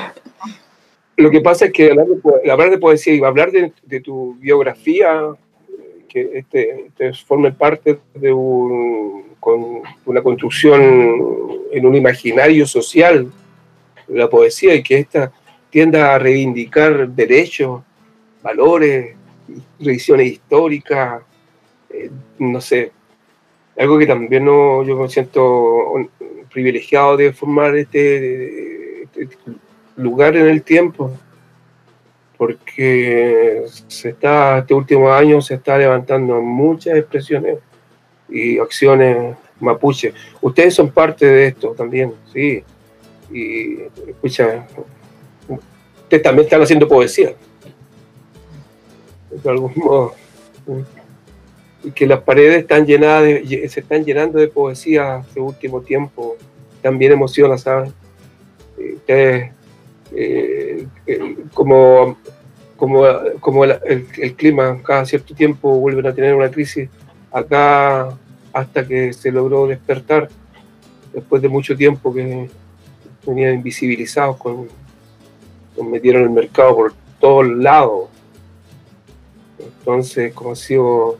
[1.18, 4.36] lo que pasa es que hablar de, hablar de poesía y hablar de, de, tu
[4.36, 5.30] biografía,
[6.10, 10.82] que este, este forme parte de un, con una construcción
[11.72, 13.32] en un imaginario social,
[14.10, 15.32] la poesía, y que esta
[15.70, 17.82] tienda a reivindicar derechos,
[18.44, 19.16] valores,
[19.80, 21.22] revisiones históricas,
[21.90, 22.92] eh, no sé,
[23.78, 26.10] algo que también no, yo me siento
[26.52, 29.30] privilegiado de formar este, este,
[29.96, 31.12] lugar en el tiempo,
[32.38, 37.58] porque se está, este último año se está levantando muchas expresiones
[38.30, 40.14] y acciones mapuche.
[40.42, 42.64] Ustedes son parte de esto también, sí.
[43.32, 44.68] Y escucha,
[45.48, 47.34] ustedes también están haciendo poesía.
[49.42, 50.14] De algún modo
[51.84, 56.38] y que las paredes están llenadas de, se están llenando de poesía este último tiempo,
[56.82, 57.92] también emociona, ¿sabes?
[59.08, 59.52] Eh,
[60.16, 60.88] eh,
[61.54, 62.18] como
[62.78, 63.04] como,
[63.40, 63.80] como el,
[64.18, 66.90] el, clima cada cierto tiempo vuelven a tener una crisis,
[67.32, 68.10] acá
[68.52, 70.28] hasta que se logró despertar,
[71.14, 72.50] después de mucho tiempo que
[73.26, 74.68] venían invisibilizados, con,
[75.76, 78.10] con metieron el mercado por todos lados.
[79.84, 81.18] Entonces, como ha sido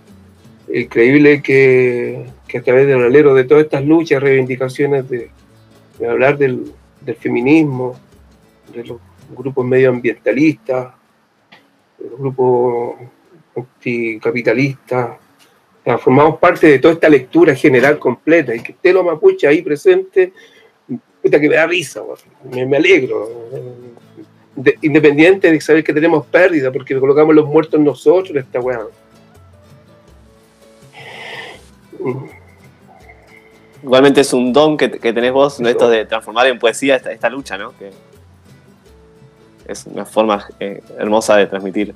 [0.74, 5.30] increíble que, que, a través del alero de todas estas luchas, reivindicaciones de,
[6.08, 6.72] hablar del,
[7.20, 8.00] feminismo,
[8.74, 9.02] de los
[9.36, 10.94] grupos medioambientalistas,
[12.00, 12.96] de los grupos
[13.54, 15.18] anticapitalistas,
[16.00, 20.32] formamos parte de toda esta lectura general completa y que esté lo mapuche ahí presente,
[21.22, 22.02] puta que me da risa,
[22.50, 23.30] me, me alegro.
[24.56, 28.86] De, independiente de saber que tenemos pérdida, porque colocamos los muertos nosotros esta weá.
[33.82, 35.68] Igualmente es un don que, que tenés vos, ¿no?
[35.68, 37.74] esto de transformar en poesía esta, esta lucha, ¿no?
[37.78, 37.92] Que
[39.68, 41.94] es una forma eh, hermosa de transmitir.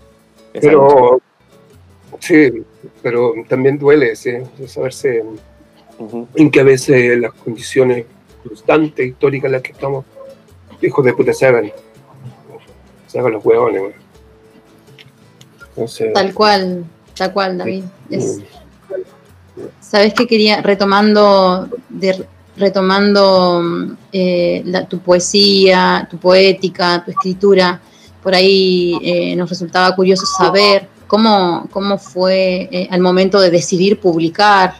[0.53, 1.25] Esa pero, lucha.
[2.19, 2.63] sí,
[3.01, 4.31] pero también duele ¿sí?
[4.67, 5.23] saberse
[5.97, 6.27] uh -huh.
[6.35, 8.05] en que a veces las condiciones
[8.43, 10.05] constantes, históricas en las que estamos,
[10.81, 11.71] hijos de puta, se hagan,
[13.15, 13.93] hagan los huevones.
[16.13, 17.83] tal cual, tal cual, David.
[18.09, 18.41] Es,
[19.79, 22.25] Sabes que quería, retomando, de,
[22.57, 27.79] retomando eh, la, tu poesía, tu poética, tu escritura,
[28.21, 33.99] por ahí eh, nos resultaba curioso saber cómo, cómo fue eh, al momento de decidir
[33.99, 34.75] publicar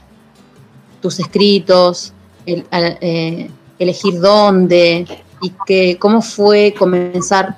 [1.02, 2.14] tus escritos,
[2.46, 2.66] el,
[3.80, 5.06] elegir dónde
[5.42, 7.58] y que, cómo fue comenzar,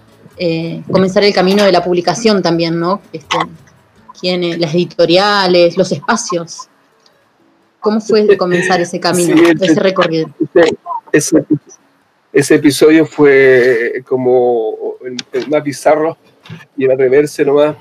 [0.92, 3.02] comenzar el camino de la publicación también, ¿no?
[3.12, 3.38] Este,
[4.20, 6.70] quién, las editoriales, los espacios.
[7.80, 10.30] ¿Cómo fue comenzar ese camino, sí, ese, ese recorrido?
[11.12, 11.44] Ese,
[12.34, 16.18] ese, episodio fue como el, el, más bizarro
[16.76, 17.76] y el atreverse nomás,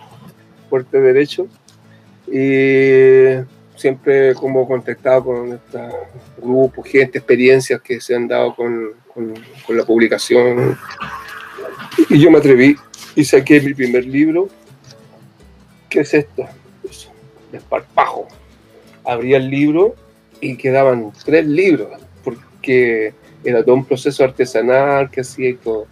[0.70, 1.48] fuerte derecho.
[2.30, 3.42] Y
[3.78, 5.78] siempre como contactado con este
[6.40, 9.34] grupo, gente, experiencias que se han dado con, con,
[9.66, 10.76] con la publicación.
[12.08, 12.76] Y yo me atreví
[13.14, 14.48] y saqué mi primer libro.
[15.88, 16.46] ¿Qué es esto?
[17.52, 18.28] Desparpajo
[19.08, 19.96] abría el libro
[20.40, 21.88] y quedaban tres libros,
[22.22, 25.86] porque era todo un proceso artesanal que hacía y todo.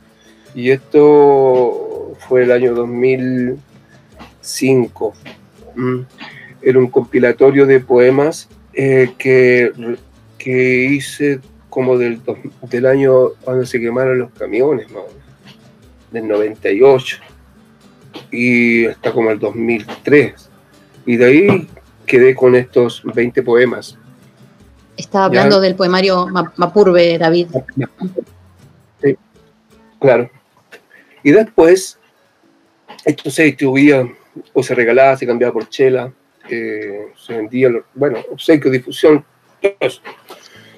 [0.55, 5.15] Y esto fue el año 2005.
[5.75, 6.01] Mm.
[6.63, 9.73] Era un compilatorio de poemas eh, que,
[10.39, 12.21] que hice como del,
[12.63, 15.03] del año cuando se quemaron los camiones, ¿no?
[16.17, 17.19] Del 98
[18.31, 20.51] y hasta como el 2003.
[21.05, 21.69] Y de ahí
[22.07, 23.99] quedé con estos 20 poemas.
[24.97, 25.63] Estaba hablando ya.
[25.63, 26.27] del poemario
[26.57, 27.49] Mapurbe, David.
[29.03, 29.17] Sí,
[30.01, 30.31] claro.
[31.23, 31.99] Y después,
[33.05, 34.09] esto se distribuía
[34.55, 36.13] o se regalaba, se cambiaba por chela,
[36.49, 39.25] eh, se vendía, bueno, obsequio, difusión,
[39.61, 40.01] todo eso.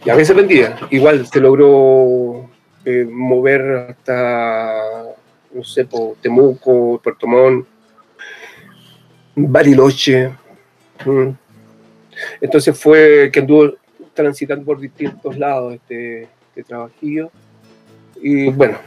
[0.05, 0.79] Y a veces vendía.
[0.91, 2.51] Igual se logró
[2.85, 5.15] eh, mover hasta,
[5.53, 7.67] no sé, por Temuco, Puerto Montt,
[9.35, 10.33] Bariloche,
[11.05, 11.31] Mm.
[12.41, 13.75] Entonces fue que anduvo
[14.15, 17.31] transitando por distintos lados este, este trabajillo.
[18.21, 18.79] Y bueno,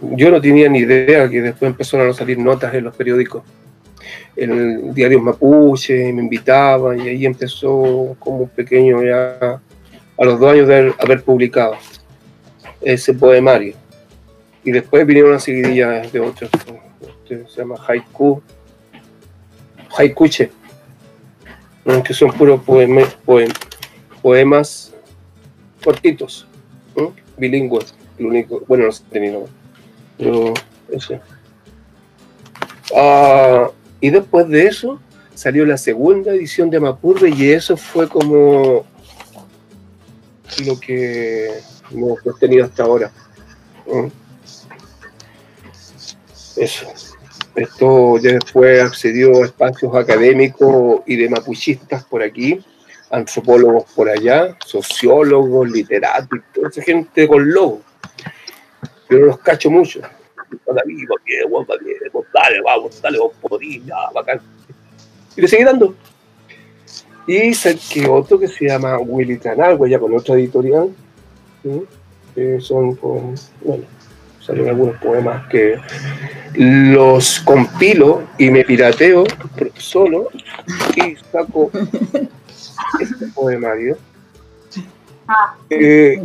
[0.00, 3.42] yo no tenía ni idea que después empezaron a salir notas en los periódicos.
[4.36, 9.60] El diario Mapuche me invitaban y ahí empezó como pequeño ya
[10.16, 11.76] a los dos años de haber, publicado
[12.82, 13.74] ese poemario.
[14.64, 16.50] Y después vinieron una seguidilla de otros,
[17.22, 18.42] este se llama Haiku,
[19.96, 20.50] Haikuche,
[22.04, 22.62] que son puros
[24.22, 24.92] poemas
[25.84, 26.46] cortitos,
[27.36, 29.30] bilingües, lo único, bueno, no sé ni
[30.16, 30.54] pero
[30.90, 31.20] eso.
[32.96, 35.00] Ah, y después de eso
[35.34, 38.84] salió la segunda edición de Mapurre y eso fue como
[40.64, 41.50] lo que
[41.90, 43.10] hemos tenido hasta ahora.
[46.56, 46.86] Eso.
[47.54, 52.60] Esto ya después accedió a espacios académicos y de mapuchistas por aquí,
[53.10, 57.80] antropólogos por allá, sociólogos, literatos, toda esa gente con lobo.
[59.08, 60.00] Pero los cacho mucho.
[60.66, 64.40] Dale, vamos, dale, vos podís, bacán.
[65.36, 65.94] Y le seguí dando.
[67.26, 70.94] Y saqué otro que se llama Willy Tranalgo, ya con otra editorial.
[72.34, 73.84] Que son, pues, bueno,
[74.44, 75.78] salen algunos poemas que
[76.54, 79.24] los compilo y me pirateo
[79.76, 80.28] solo
[80.96, 81.70] y saco
[83.00, 83.96] este poemario
[85.28, 85.56] ah.
[85.68, 86.20] que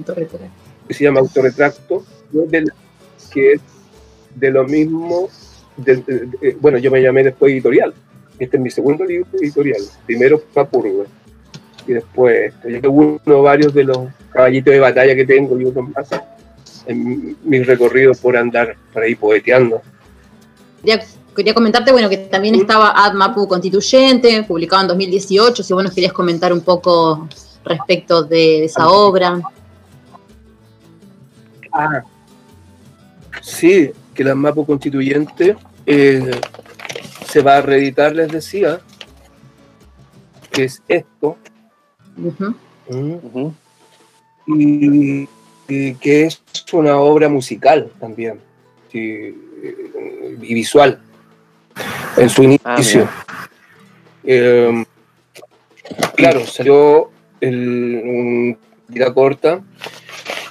[0.89, 2.03] se llama Autorretracto,
[3.31, 3.61] que es
[4.35, 5.29] de lo mismo,
[6.59, 7.93] bueno, yo me llamé después editorial,
[8.39, 9.81] este es mi segundo libro editorial.
[10.05, 11.05] Primero Papurgo.
[11.85, 15.89] Y después, este, yo uno varios de los caballitos de batalla que tengo y otros
[15.89, 16.07] más
[16.89, 19.81] en mis recorridos por andar por ahí poeteando.
[21.35, 25.93] Quería, comentarte, bueno, que también estaba Ad Mapu Constituyente, publicado en 2018, si vos nos
[25.93, 27.29] querías comentar un poco
[27.63, 29.39] respecto de esa obra.
[31.71, 32.03] Ah,
[33.41, 36.31] sí, que la Mapu Constituyente eh,
[37.25, 38.81] se va a reeditar, les decía,
[40.51, 41.37] que es esto.
[42.17, 43.49] Mm.
[44.47, 45.27] Y,
[45.67, 46.41] que es
[46.73, 48.39] una obra musical también
[48.93, 49.31] y,
[50.39, 50.99] visual
[52.17, 53.07] en su inicio.
[53.07, 53.47] Ah,
[54.23, 54.85] em,
[56.15, 59.61] claro, salió el, un vida corta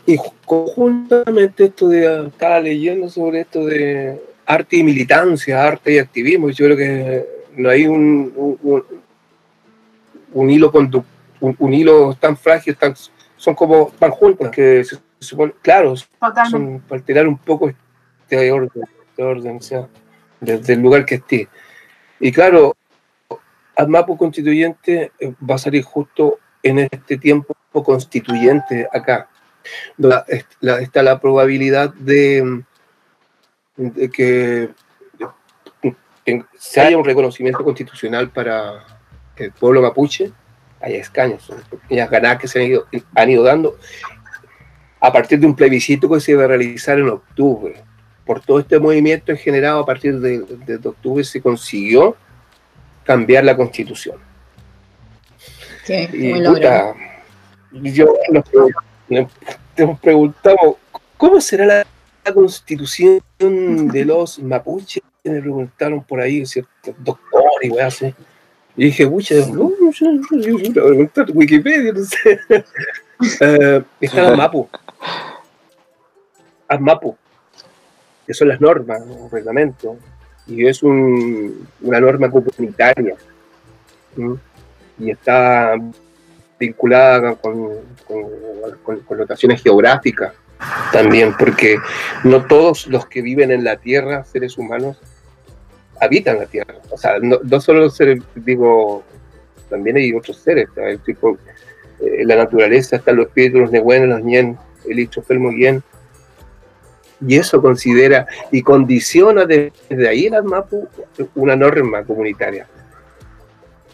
[0.07, 6.49] y conjuntamente esto de estaba leyendo sobre esto de arte y militancia, arte y activismo.
[6.51, 8.33] Yo creo que no hay un,
[10.33, 10.73] un, hilo
[11.41, 12.95] un, hilo tan frágil, tan,
[13.37, 15.95] son como van juntos, que se, supone, claro,
[16.51, 19.89] son para alterar un poco este orden, este orden, sea,
[20.41, 21.49] desde el lugar que esté.
[22.21, 22.77] Y claro,
[23.87, 29.29] Mapo Constituyente eh, va a salir justo en este tiempo constituyente acá.
[30.81, 32.65] está la probabilidad de,
[33.77, 34.71] de que,
[36.59, 38.85] se haya un reconocimiento constitucional para
[39.37, 40.31] el pueblo mapuche,
[40.81, 43.79] hay escaños, pequeñas ganadas que se han ido, han ido dando
[45.01, 47.83] a partir de un plebiscito que se iba a realizar en octubre.
[48.25, 52.17] Por todo este movimiento generado a partir de, octubre se consiguió
[53.05, 54.19] cambiar la constitución.
[55.89, 56.95] y puta,
[57.73, 58.15] yo
[59.79, 60.77] nos preguntamos,
[61.17, 61.87] ¿cómo será
[62.25, 66.95] la constitución de los mapuches, me preguntaron por ahí, ¿cierto?
[66.99, 68.15] Doctor y weá así.
[68.79, 69.73] Y dije, pucha, no,
[70.73, 72.41] preguntar Wikipedia, no sé.
[72.49, 74.69] uh, está Mapu.
[76.79, 77.17] Mapu.
[78.25, 79.97] Que son las normas, un reglamento.
[80.47, 83.17] Y es un, una norma comunitaria.
[84.97, 85.75] Y está
[86.57, 88.25] vinculada con, con,
[88.85, 90.35] con connotaciones geográficas
[90.93, 91.79] también, porque
[92.23, 94.99] no todos los que viven en la Tierra, seres humanos,
[96.01, 96.75] habitan la Tierra.
[96.91, 99.03] O sea, no, solo los seres, digo,
[99.69, 101.39] también hay otros seres, el tipo,
[102.01, 104.59] eh, la naturaleza, están los espíritus, los nehuenes, los ñen,
[104.89, 105.83] el hichofelmo yen.
[107.27, 110.89] Y eso considera y condiciona desde ahí el Mapu
[111.35, 112.69] una norma comunitaria.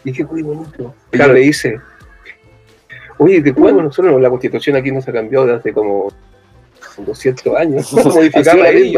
[0.03, 0.93] Y dije, bonito.
[1.09, 1.79] Claro, le dice,
[3.17, 6.09] oye, ¿de cuándo nosotros la constitución aquí no se ha cambiado desde como
[6.97, 8.97] 200 años, modificar la ley.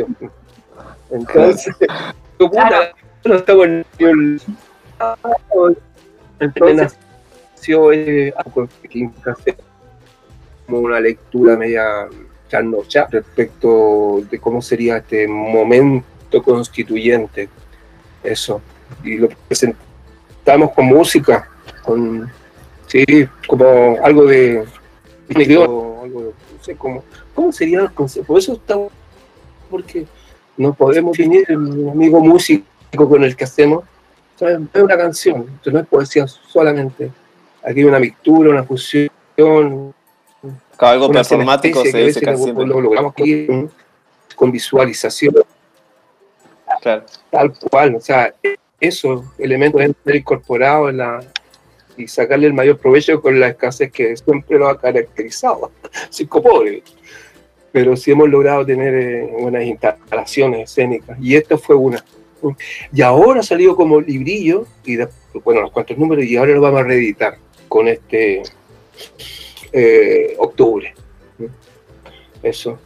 [1.10, 1.76] Entonces,
[2.38, 2.92] puta,
[3.28, 4.42] no estamos en el.
[6.40, 6.98] Entonces,
[7.56, 8.34] nació eh,
[10.66, 12.08] como una lectura media
[12.50, 17.50] charnocha respecto de cómo sería este momento constituyente.
[18.24, 18.62] Eso.
[19.04, 21.50] Y lo presentamos con música,
[21.84, 22.30] con.
[22.88, 23.06] Sí,
[23.48, 24.66] como algo de.
[25.30, 27.04] algo, no sé, como
[27.38, 28.26] ¿Cómo sería el concepto?
[28.26, 28.76] Por eso está
[29.70, 30.08] porque
[30.58, 32.66] no podemos el amigo músico
[33.06, 33.84] con el que hacemos.
[34.40, 37.12] es una canción, no es poesía solamente.
[37.64, 39.94] Aquí hay una mixtura, una fusión.
[40.78, 43.14] algo performático se dice casi Lo logramos
[44.36, 45.36] con visualización.
[46.82, 48.34] Tal cual, o sea,
[48.80, 51.20] esos elementos deben ser incorporados en la,
[51.98, 55.72] y sacarle el mayor provecho con la escasez que siempre lo ha caracterizado,
[56.10, 56.84] cinco pobres.
[57.72, 62.04] Pero sí hemos logrado tener eh, buenas instalaciones escénicas, y esta fue una.
[62.94, 64.98] Y ahora ha salido como librillo, y
[65.44, 68.44] bueno, los cuantos números, y ahora lo vamos a reeditar con este
[69.72, 70.94] eh, octubre.
[72.42, 72.80] Eso.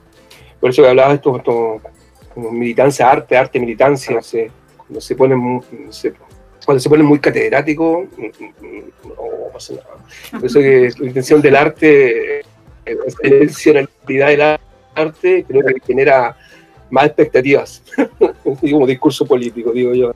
[0.59, 1.81] Por eso que hablaba de esto, esto
[2.33, 6.13] como militancia, arte, arte, militancia, se, cuando se pone se,
[6.65, 8.05] cuando se muy catedrático,
[9.03, 9.15] no
[9.51, 10.05] pasa nada.
[10.31, 12.41] Por eso que la intención del arte,
[12.85, 12.91] la
[13.23, 14.41] excepcionalidad del
[14.95, 16.37] arte, creo que genera
[16.91, 17.81] más expectativas,
[18.43, 20.11] como discurso político, digo yo.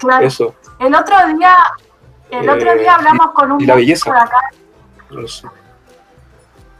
[0.00, 0.26] Claro.
[0.26, 0.54] Eso.
[0.78, 1.54] El otro día,
[2.30, 4.10] el otro día eh, hablamos con un y la belleza.
[4.10, 4.50] acá.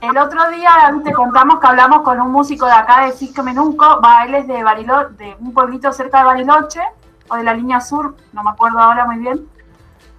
[0.01, 0.71] El otro día
[1.05, 4.47] te contamos que hablamos con un músico de acá de Cisco Menunco, va, él es
[4.47, 6.81] de, Bariloche, de un pueblito cerca de Bariloche,
[7.29, 9.49] o de la línea sur, no me acuerdo ahora muy bien.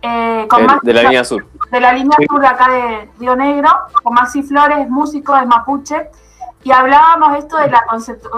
[0.02, 0.48] Eh,
[0.84, 1.46] de, la línea sur.
[1.72, 3.70] De la línea sur de acá de Río Negro,
[4.04, 6.10] con Maxi Flores, músico de Mapuche,
[6.64, 7.84] y hablábamos esto de la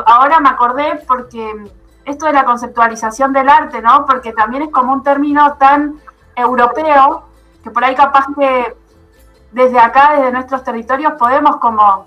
[0.06, 1.72] ahora me acordé porque
[2.06, 4.06] esto de la conceptualización del arte, ¿no?
[4.06, 6.00] Porque también es como un término tan
[6.36, 7.24] europeo
[7.64, 8.76] que por ahí capaz que
[9.52, 12.06] desde acá, desde nuestros territorios, podemos como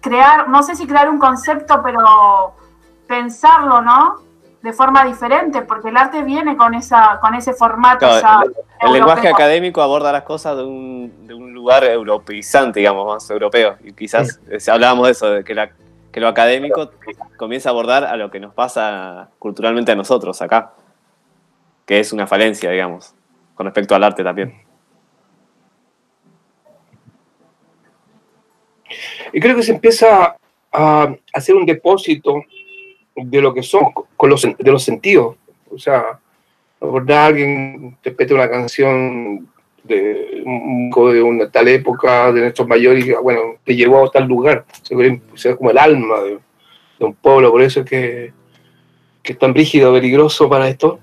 [0.00, 2.54] crear, no sé si crear un concepto, pero
[3.06, 4.25] pensarlo, ¿no?
[4.66, 8.04] De forma diferente, porque el arte viene con esa, con ese formato.
[8.80, 13.76] el, lenguaje académico aborda las cosas de un, de un lugar europeizante, digamos, más europeo.
[13.84, 15.70] Y quizás si hablábamos de eso, de que, la,
[16.10, 16.90] que lo académico
[17.36, 20.72] comienza a abordar a lo que nos pasa culturalmente a nosotros acá,
[21.86, 23.14] que es una falencia, digamos,
[23.54, 24.64] con respecto al arte también.
[29.32, 30.36] Y creo que se empieza
[30.72, 32.42] a hacer un depósito
[33.16, 35.36] de lo que son con los, de los sentidos.
[35.70, 36.18] O sea,
[36.80, 39.48] abordar a alguien te una canción
[39.84, 44.64] de, de una tal época de nuestros mayores y bueno, te llevó a tal lugar.
[44.82, 45.20] Se ve
[45.56, 46.38] como el alma de,
[46.98, 48.32] un pueblo, por eso es que,
[49.22, 50.98] que, es tan rígido, peligroso para esto.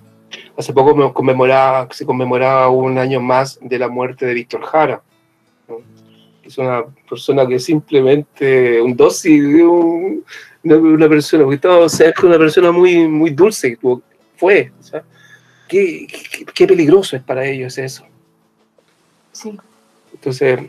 [0.57, 5.01] Hace poco me conmemoraba, se conmemoraba un año más de la muerte de Víctor Jara
[6.43, 10.25] es una persona que simplemente un dócil, un,
[10.63, 13.77] una, persona, porque o sea, es una persona muy, muy dulce,
[14.37, 14.71] fue,
[15.67, 16.07] ¿Qué,
[16.53, 18.05] qué, peligroso es para ellos eso.
[19.31, 19.57] Sí.
[20.13, 20.59] Entonces,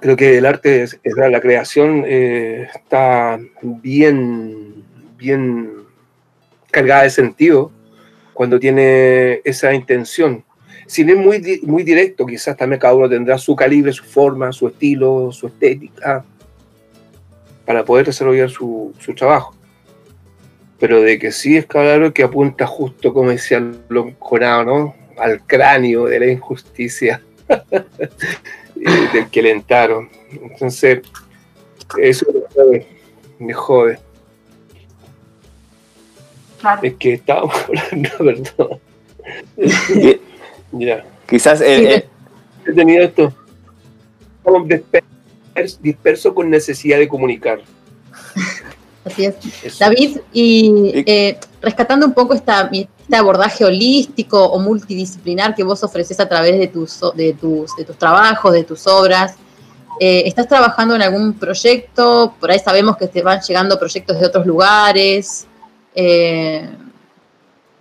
[0.00, 4.84] creo que el arte, la creación eh, está bien,
[5.16, 5.72] bien
[6.70, 7.72] cargada de sentido
[8.34, 10.44] cuando tiene esa intención
[10.86, 14.68] si es muy, muy directo, quizás también cada uno tendrá su calibre, su forma, su
[14.68, 16.24] estilo, su estética,
[17.64, 19.54] para poder desarrollar su, trabajo.
[20.78, 24.94] Pero de que sí es claro que apunta justo, como decía Lonconado, ¿no?
[25.16, 27.22] Al cráneo de la injusticia
[28.74, 30.10] del que le entraron.
[30.30, 31.02] Entonces,
[31.98, 32.26] eso
[33.38, 33.98] me jode.
[36.82, 38.80] Es que estábamos hablando, perdón.
[40.72, 41.04] Ya.
[41.26, 41.60] Quizás.
[41.60, 42.04] he
[42.74, 43.32] tenido esto.
[45.80, 47.60] Disperso, con necesidad de comunicar.
[49.04, 49.78] Así es.
[49.78, 56.18] David, y eh, rescatando un poco esta, este abordaje holístico o multidisciplinar que vos ofreces
[56.20, 59.36] a través de tus, de tus, de tus trabajos, de tus obras,
[60.00, 62.34] eh, ¿estás trabajando en algún proyecto?
[62.40, 65.46] Por ahí sabemos que te van llegando proyectos de otros lugares.
[65.94, 66.68] Eh,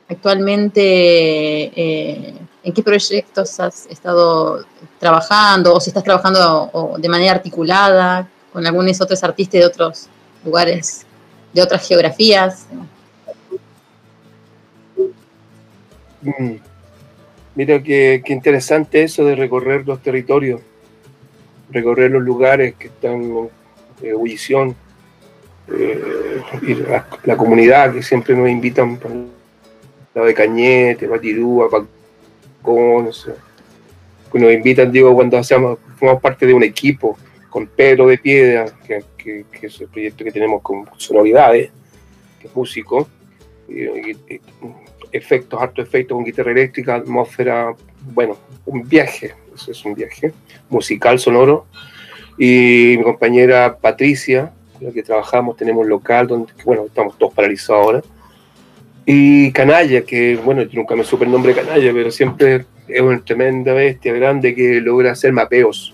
[0.10, 0.84] actualmente,
[2.64, 4.66] ¿En qué proyectos has estado
[4.98, 10.08] trabajando o si estás trabajando de manera articulada con algunos otros artistas de otros
[10.46, 11.06] lugares,
[11.52, 12.68] de otras geografías?
[16.22, 16.56] Mm.
[17.56, 20.62] Mira qué, interesante eso de recorrer los territorios,
[21.70, 23.50] recorrer los lugares que están en
[24.02, 24.76] ebullición,
[25.68, 26.42] eh,
[27.26, 29.00] la, comunidad que siempre nos invitan,
[30.16, 31.08] la de Cañete,
[32.64, 33.04] Batirúa,
[34.34, 37.18] nos invitan, digo, cuando hacemos, formamos parte de un equipo
[37.50, 41.70] con Pedro de Piedra, que, es el proyecto que tenemos con Sonoridades,
[42.40, 43.08] que es músico,
[45.12, 47.76] efectos, harto efectos con guitarra eléctrica, atmósfera,
[48.14, 50.34] bueno, un viaje, eso es un viaje
[50.70, 51.68] musical, sonoro,
[52.38, 57.34] y mi compañera Patricia, en la que trabajamos, tenemos un local donde, bueno, estamos todos
[57.34, 58.02] paralizados ahora.
[59.06, 63.24] Y Canalla, que bueno, yo nunca me supe el nombre Canalla, pero siempre es una
[63.24, 65.94] tremenda bestia grande que logra hacer mapeos.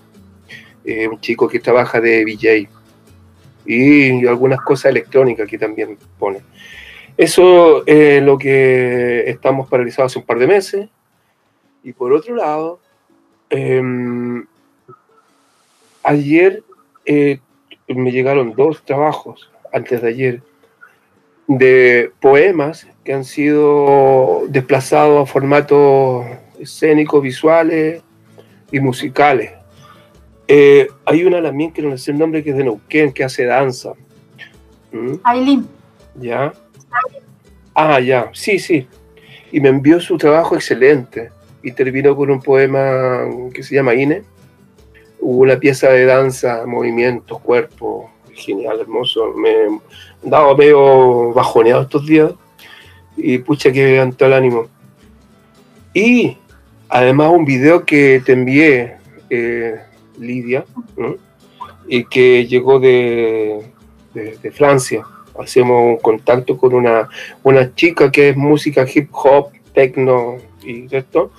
[0.85, 2.69] Eh, un chico que trabaja de VJ.
[3.65, 6.39] Y algunas cosas electrónicas que también pone.
[7.17, 10.89] Eso es lo que estamos paralizados hace un par de meses.
[11.83, 12.79] Y por otro lado,
[13.49, 14.45] em,
[16.03, 16.63] ayer
[17.05, 17.39] eh,
[17.87, 20.41] me llegaron dos trabajos, antes de ayer,
[21.47, 26.27] de poemas que han sido desplazados a formatos
[26.59, 28.03] escénicos, visuales
[28.71, 29.53] y musicales.
[30.47, 33.45] Eh, hay una también que no sé el nombre, que es de Neuquén, que hace
[33.45, 33.93] danza.
[34.91, 35.13] ¿Mm?
[35.23, 35.67] Aileen.
[36.21, 36.53] ¿Ya?
[37.73, 38.87] Ah, ya, sí, sí.
[39.51, 41.31] Y me envió su trabajo excelente.
[41.63, 44.21] Y terminó con un poema que se llama Ine.
[45.19, 49.33] Hubo una pieza de danza, movimientos, cuerpo, genial, hermoso.
[49.33, 49.79] Me
[50.23, 52.33] andaba medio bajoneado estos días.
[53.21, 54.67] Y pucha que levantó el ánimo.
[55.93, 56.37] Y
[56.87, 58.95] además un video que te envié,
[59.29, 59.75] eh,
[60.17, 60.65] Lidia,
[61.87, 63.63] y que llegó de,
[64.13, 65.05] de Francia
[65.39, 67.07] hacemos un contacto con una,
[67.43, 71.31] una chica que es música hip hop, techno y esto,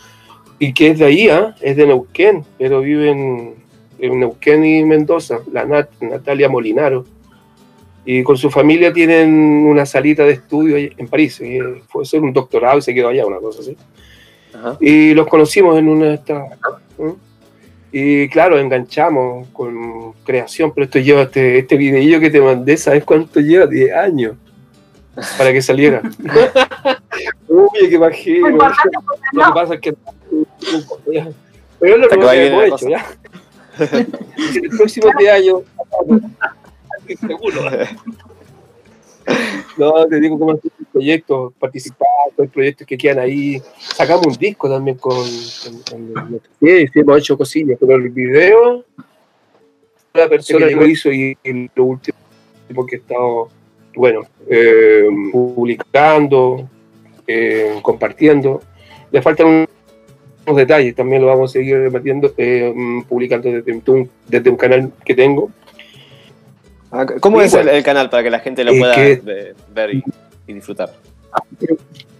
[0.59, 1.55] y que es de ahí, ¿ah?
[1.61, 3.55] es de Neuquén, pero vive en,
[3.99, 5.64] Neuquén y Mendoza, la
[6.01, 7.05] Natalia Molinaro.
[8.05, 9.31] Y con su familia tienen
[9.67, 11.41] una salita de estudio en París.
[11.41, 13.77] Y fue hacer un doctorado y se quedó allá, una cosa así.
[14.81, 16.45] Y los conocimos en una de estas.
[17.93, 23.05] Y claro, enganchamos con creación, pero esto lleva este, este videillo que te mandé, ¿sabes
[23.05, 23.67] cuánto lleva?
[23.67, 24.37] 10 años
[25.37, 26.03] para que saliera.
[27.49, 28.49] Uy, qué bajero.
[28.51, 29.95] Lo que pasa es que.
[31.81, 33.07] Pero es lo que hemos hecho, ¿ya?
[34.55, 35.63] El próximo 10 años.
[37.17, 37.63] Seguro.
[39.77, 42.09] No, te digo cómo hacer proyectos, participar,
[42.39, 43.63] hay proyectos que quedan ahí.
[43.79, 45.25] Sacamos un disco también con,
[45.89, 48.85] con, hemos hecho cosillas, pero el video,
[50.15, 51.37] la persona que lo hizo y,
[51.75, 52.17] lo último
[52.87, 53.49] que he estado,
[53.95, 56.69] bueno, eh, publicando,
[57.27, 58.63] eh, compartiendo.
[59.11, 59.67] Le faltan
[60.47, 62.73] unos detalles, también lo vamos a seguir metiendo, eh,
[63.09, 65.51] publicando desde un, desde un canal que tengo
[66.93, 69.95] Ah, ¿Cómo es el, canal para que la gente lo pueda ver
[70.47, 70.93] y, disfrutar?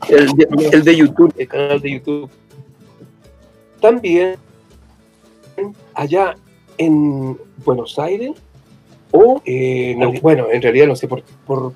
[0.09, 2.31] El de, YouTube, el canal de YouTube.
[3.81, 4.37] También
[5.95, 6.37] allá
[6.79, 8.33] en Buenos Aires,
[9.11, 9.43] o
[10.23, 11.23] bueno, en realidad no sé por,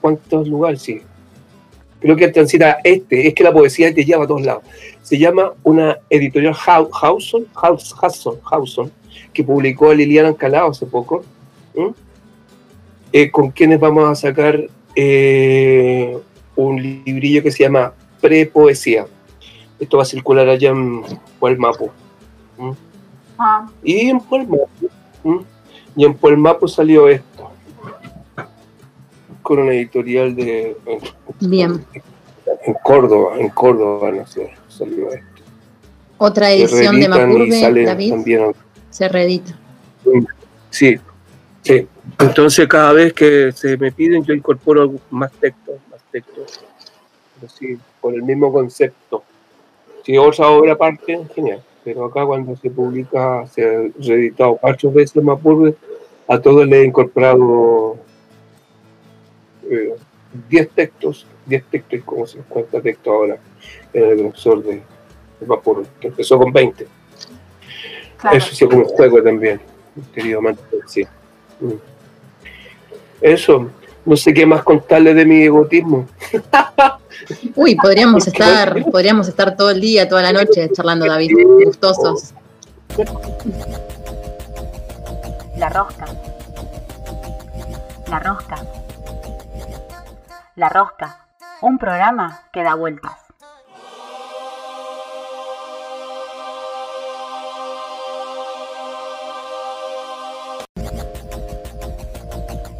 [0.00, 1.02] cuántos lugares, sí.
[2.00, 4.62] Creo que transita este, es que la poesía te lleva a todos lados.
[5.02, 8.92] Se llama una editorial Hauson, Hauson,
[9.32, 11.24] que publicó Liliana Ancalao hace poco.
[13.16, 16.18] Eh, con quienes vamos a sacar eh,
[16.56, 19.06] un librillo que se llama Prepoesía.
[19.78, 21.04] Esto va a circular allá en
[21.38, 21.92] Puelmapo.
[23.38, 23.68] Ah.
[23.84, 24.68] Y en Puelmapo.
[25.94, 27.52] Y en Puelmapo salió esto.
[29.42, 30.76] Con una editorial de.
[31.38, 31.86] Bien.
[32.66, 35.42] En Córdoba, en Córdoba, no sé, salió esto.
[36.18, 38.10] Otra edición de Mapurbe, David.
[38.10, 38.52] También,
[38.90, 39.56] se reedita.
[40.70, 40.98] Sí,
[41.64, 41.88] sí.
[42.20, 46.60] Entonces cada vez que se me piden yo incorporo más textos, más textos,
[47.44, 49.24] así, por el mismo concepto.
[50.04, 55.22] Si otra obra aparte, genial, pero acá cuando se publica, se ha reeditado cuatro veces
[55.22, 55.74] Mapurbe,
[56.28, 57.98] a todos le he incorporado
[59.62, 59.96] 10
[60.50, 63.38] eh, textos, 10 textos, como se cuenta textos ahora
[63.92, 64.82] en el profesor de,
[65.46, 66.86] Mapurbe, que empezó con 20.
[68.32, 69.60] Eso sí como un juego también,
[70.14, 71.06] querido amante, sí.
[71.60, 71.72] Mm.
[73.20, 73.70] Eso,
[74.04, 76.06] no sé qué más contarle de mi egotismo.
[77.54, 81.30] Uy, podríamos estar, podríamos estar todo el día, toda la noche charlando, David,
[81.64, 82.34] gustosos.
[85.56, 86.06] La rosca.
[88.08, 88.56] La rosca.
[90.56, 91.26] La rosca.
[91.62, 93.23] Un programa que da vueltas.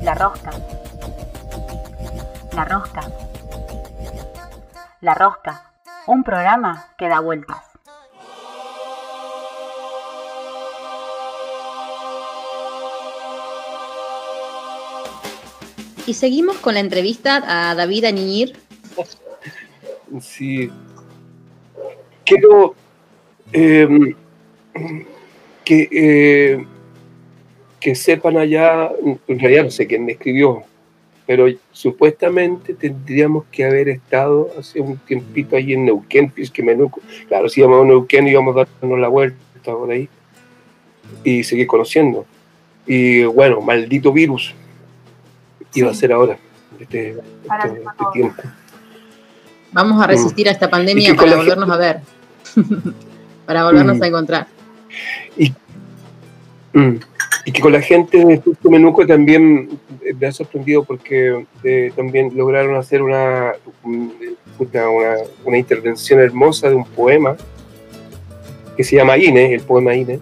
[0.05, 0.51] La rosca.
[2.53, 3.11] La rosca.
[5.01, 5.73] La rosca.
[6.07, 7.57] Un programa que da vueltas.
[16.07, 18.59] Y seguimos con la entrevista a David Aniñir.
[20.21, 20.71] Sí.
[22.27, 22.75] Quiero
[23.53, 24.15] em,
[25.65, 26.67] que, eh,
[27.85, 28.91] que sepan allá,
[29.29, 30.63] en realidad no sé quién me escribió,
[31.27, 37.47] pero supuestamente tendríamos que haber estado hace un tiempito ahí en Neuquén, que Menuco, claro,
[37.51, 40.09] si íbamos a Neuquén íbamos a darnos la vuelta por ahí
[41.25, 42.25] y seguir conociendo.
[42.87, 44.55] Y bueno, maldito virus
[45.75, 46.39] iba a ser ahora,
[46.81, 48.43] este, este, este tiempo.
[49.73, 52.01] Vamos a resistir a esta pandemia para volvernos a ver,
[53.45, 54.03] para volvernos mm.
[54.03, 54.47] a encontrar.
[55.37, 55.53] Y,
[56.73, 56.97] mm,
[57.45, 59.79] y, que con la gente de Menuco también
[60.19, 63.53] me ha sorprendido porque eh, también lograron hacer una,
[65.45, 67.37] una, intervención hermosa de un poema
[68.77, 70.21] que se llama Ine, el poema Ine,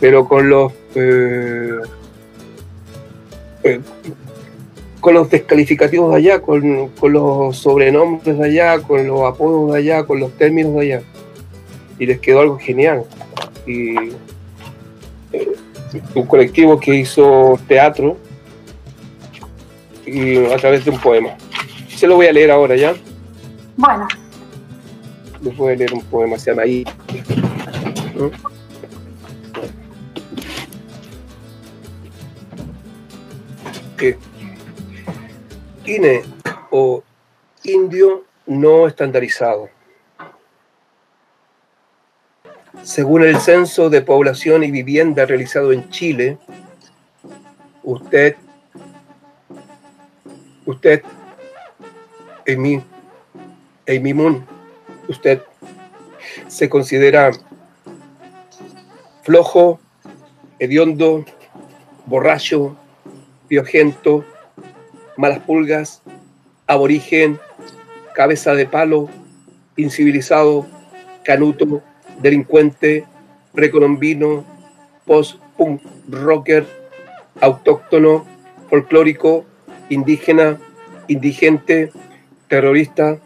[0.00, 1.80] pero con los eh,
[3.64, 3.80] eh,
[5.04, 10.04] con los descalificativos de allá, con, los sobrenombres de allá, con los apodos de allá,
[10.04, 11.02] con los términos de allá.
[11.98, 13.04] Y les quedó algo genial.
[13.66, 14.12] Y eh,
[16.14, 18.16] un colectivo que hizo teatro
[20.06, 21.36] y a través de un poema.
[21.88, 22.94] Se lo voy a leer ahora ya.
[23.76, 24.06] Bueno.
[25.42, 26.84] Les voy a leer un poema, se llama ahí.
[35.86, 36.22] INE
[36.70, 37.02] o
[37.62, 39.68] indio no estandarizado.
[42.84, 46.36] Según el censo de población y vivienda realizado en Chile,
[47.82, 48.36] usted,
[50.66, 51.02] usted,
[52.46, 52.82] Amy,
[53.88, 54.46] Amy Moon,
[55.08, 55.40] usted
[56.46, 57.30] se considera
[59.22, 59.80] flojo,
[60.58, 61.24] hediondo,
[62.04, 62.76] borracho,
[63.48, 64.26] piojento,
[65.16, 66.02] malas pulgas,
[66.66, 67.40] aborigen,
[68.14, 69.08] cabeza de palo,
[69.74, 70.66] incivilizado,
[71.24, 71.82] canuto,
[72.24, 73.04] delincuente,
[73.52, 74.44] precolombino,
[75.04, 76.64] post-punk rocker,
[77.42, 78.24] autóctono,
[78.70, 79.44] folclórico,
[79.90, 80.58] indígena,
[81.06, 81.92] indigente,
[82.48, 83.20] terrorista,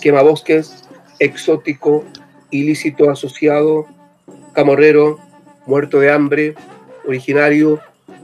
[0.00, 0.84] quemabosques,
[1.18, 2.04] exótico,
[2.52, 3.86] ilícito asociado,
[4.52, 5.18] camorrero,
[5.66, 6.54] muerto de hambre,
[7.04, 7.80] originario,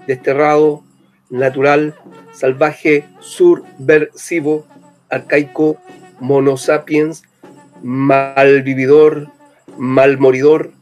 [0.07, 0.85] desterrado,
[1.29, 1.97] natural,
[2.33, 4.65] salvaje, subversivo,
[5.09, 5.77] arcaico,
[6.21, 7.25] monosapiens,
[7.83, 9.29] malvividor,
[9.81, 10.73] malmoridor,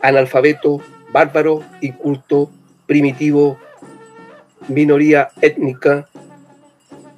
[0.00, 0.80] analfabeto,
[1.12, 2.50] bárbaro, inculto,
[2.86, 3.58] primitivo,
[4.66, 6.08] minoría étnica,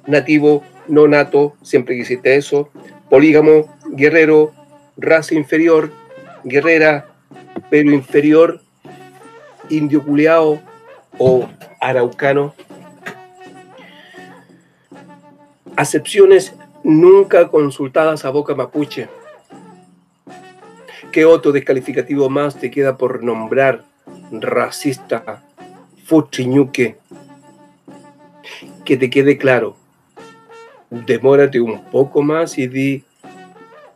[0.05, 2.69] nativo, no nato, siempre quisiste eso,
[3.09, 4.51] polígamo, guerrero,
[4.97, 5.93] raza inferior,
[6.43, 7.07] guerrera,
[7.69, 8.59] pero inferior,
[9.69, 10.59] indio culeado
[11.17, 11.47] o
[11.79, 12.53] araucano,
[15.77, 19.07] acepciones nunca consultadas a boca mapuche.
[21.11, 23.83] ¿Qué otro descalificativo más te queda por nombrar
[24.31, 25.43] racista,
[26.05, 26.97] fuchiñuque?
[28.85, 29.75] Que te quede claro.
[30.91, 33.03] Demórate un poco más y di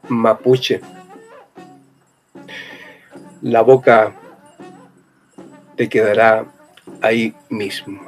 [0.09, 0.81] mapuche.
[3.41, 4.15] La boca
[5.75, 6.45] te quedará
[7.01, 8.01] ahí mismo.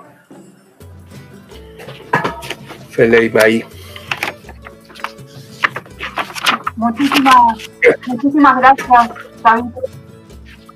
[6.75, 7.69] Muchísimas,
[8.07, 9.09] muchísimas gracias,
[9.41, 9.65] David.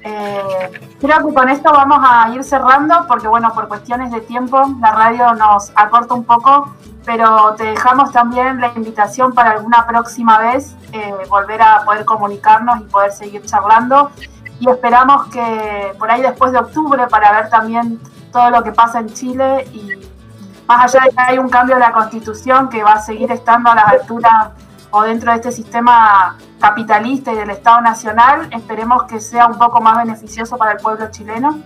[0.02, 0.72] Eh,
[1.02, 4.92] creo que con esto vamos a ir cerrando porque, bueno, por cuestiones de tiempo, la
[4.92, 6.74] radio nos acorta un poco,
[7.06, 12.80] pero te dejamos también la invitación para alguna próxima vez eh, volver a poder comunicarnos
[12.80, 14.12] y poder seguir charlando.
[14.60, 18.00] Y esperamos que por ahí después de octubre para ver también
[18.32, 19.92] todo lo que pasa en Chile y
[20.68, 23.72] más allá de que hay un cambio de la constitución que va a seguir estando
[23.72, 24.52] a la altura
[24.92, 29.82] o dentro de este sistema capitalista y del Estado Nacional, esperemos que sea un poco
[29.82, 31.62] más beneficioso para el pueblo chileno.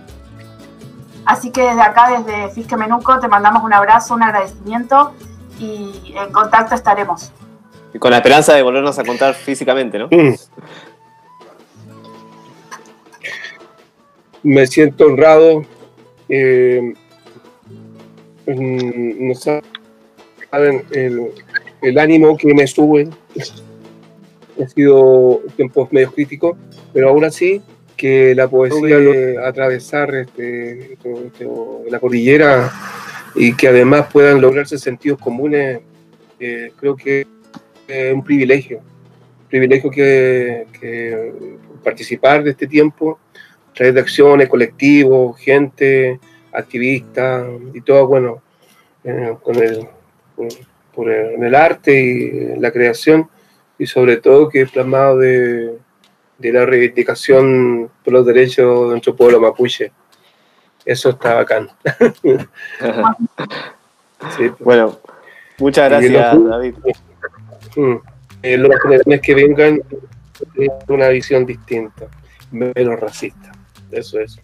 [1.24, 5.14] Así que desde acá, desde Fisque Menuco, te mandamos un abrazo, un agradecimiento
[5.58, 7.32] y en contacto estaremos.
[7.94, 10.08] Y con la esperanza de volvernos a contar físicamente, ¿no?
[10.08, 10.34] Mm.
[14.42, 15.64] Me siento honrado.
[16.28, 16.94] Eh,
[18.46, 21.43] no saben el,
[21.98, 23.08] ánimo que me sube.
[24.56, 26.56] Ha sido tiempos medio críticos,
[26.92, 27.60] pero aún así
[27.96, 30.96] que la poesía de atravesar este,
[31.90, 32.70] la cordillera
[33.34, 35.80] y que además puedan lograrse sentidos comunes,
[36.38, 37.26] eh, creo que
[37.88, 38.80] es un privilegio.
[39.48, 41.32] Privilegio que, que,
[41.82, 43.18] participar de este tiempo,
[43.70, 46.18] a través de acciones, colectivos, gente,
[46.52, 48.42] activista y todo, bueno,
[49.04, 49.86] eh, con el,
[50.94, 53.28] por en el arte y la creación,
[53.78, 55.78] y sobre todo que es plasmado de,
[56.38, 59.92] de la reivindicación por los derechos de nuestro pueblo mapuche.
[60.84, 61.70] Eso está bacán.
[64.36, 64.50] sí.
[64.60, 64.98] Bueno,
[65.58, 66.74] muchas gracias, David.
[67.76, 67.94] Mm,
[68.42, 69.80] eh, los generaciones que vengan
[70.88, 72.06] una visión distinta,
[72.50, 73.52] menos racista.
[73.90, 74.38] Eso es.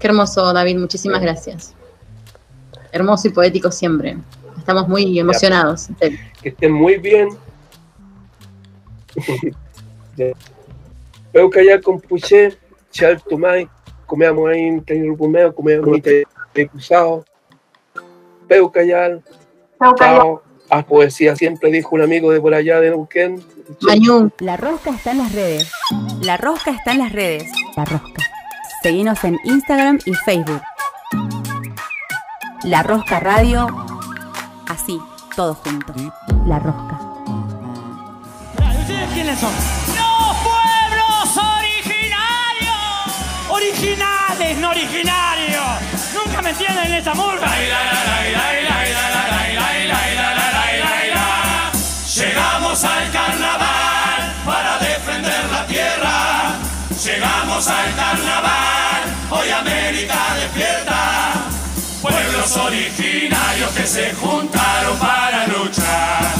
[0.00, 0.78] Qué hermoso, David.
[0.78, 1.74] Muchísimas gracias.
[2.90, 4.16] Hermoso y poético siempre.
[4.68, 5.88] Estamos muy emocionados.
[6.42, 7.30] Que estén muy bien.
[11.32, 12.58] Veo que allá con Puché,
[12.90, 13.66] Chal Tumay,
[14.04, 17.24] comemos ahí en Rumeo, comemos en cruzado.
[18.46, 19.18] Veo que allá.
[20.68, 23.42] A poesía siempre dijo un amigo de por allá de Neuquén.
[23.80, 24.30] Mañú.
[24.40, 25.72] La rosca está en las redes.
[26.20, 27.50] La rosca está en las redes.
[27.74, 28.22] La rosca.
[28.82, 30.60] Seguinos en Instagram y Facebook.
[32.64, 33.66] La Rosca Radio.
[34.68, 35.00] Así,
[35.34, 35.96] todos juntos.
[36.46, 37.00] La Rosca.
[38.80, 39.52] ¿Ustedes quiénes son?
[39.96, 42.76] ¡Los pueblos originarios!
[43.48, 45.64] Originales, no originarios.
[46.12, 47.48] Nunca me entienden en esa murga.
[52.14, 56.52] Llegamos al carnaval para defender la tierra.
[57.02, 61.32] Llegamos al carnaval, hoy América despierta.
[62.02, 63.07] Pueblos originarios
[63.66, 66.32] que se juntaron para luchar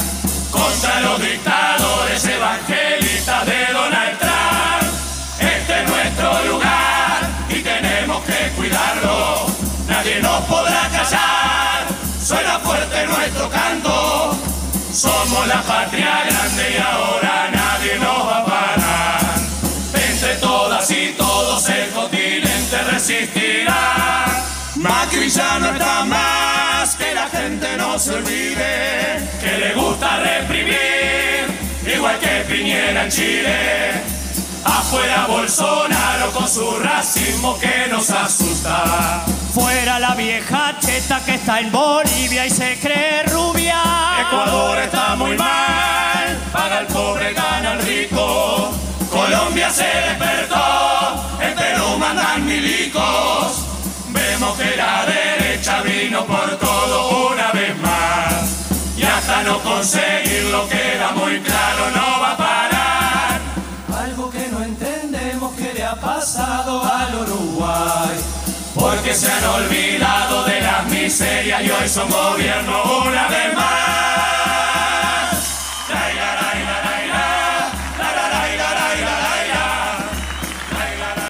[0.53, 4.93] contra los dictadores evangelistas de Donald Trump.
[5.41, 9.47] Este es nuestro lugar y tenemos que cuidarlo.
[9.89, 11.87] Nadie nos podrá callar,
[12.25, 14.39] suena fuerte nuestro canto.
[14.93, 19.21] Somos la patria grande y ahora nadie nos va a parar.
[19.93, 23.99] Entre todas y todos el continente resistirá.
[24.79, 31.47] Macri ya no está más, que la gente no se olvide, que le gusta reprimir,
[31.85, 34.03] igual que Piñera en Chile.
[34.65, 39.25] Afuera Bolsonaro con su racismo que nos asusta.
[39.53, 43.83] Fuera la vieja cheta que está en Bolivia y se cree rubia.
[44.29, 48.71] Ecuador está muy mal, paga el pobre, gana el rico.
[49.11, 53.38] Colombia se despertó, en Perú mandan milicos.
[54.59, 58.67] Que la derecha vino por todo una vez más.
[58.97, 63.41] Y hasta no conseguirlo queda muy claro, no va a parar.
[63.97, 68.19] Algo que no entendemos que le ha pasado al Uruguay.
[68.75, 73.88] Porque se han olvidado de las miserias y hoy son gobierno una vez más.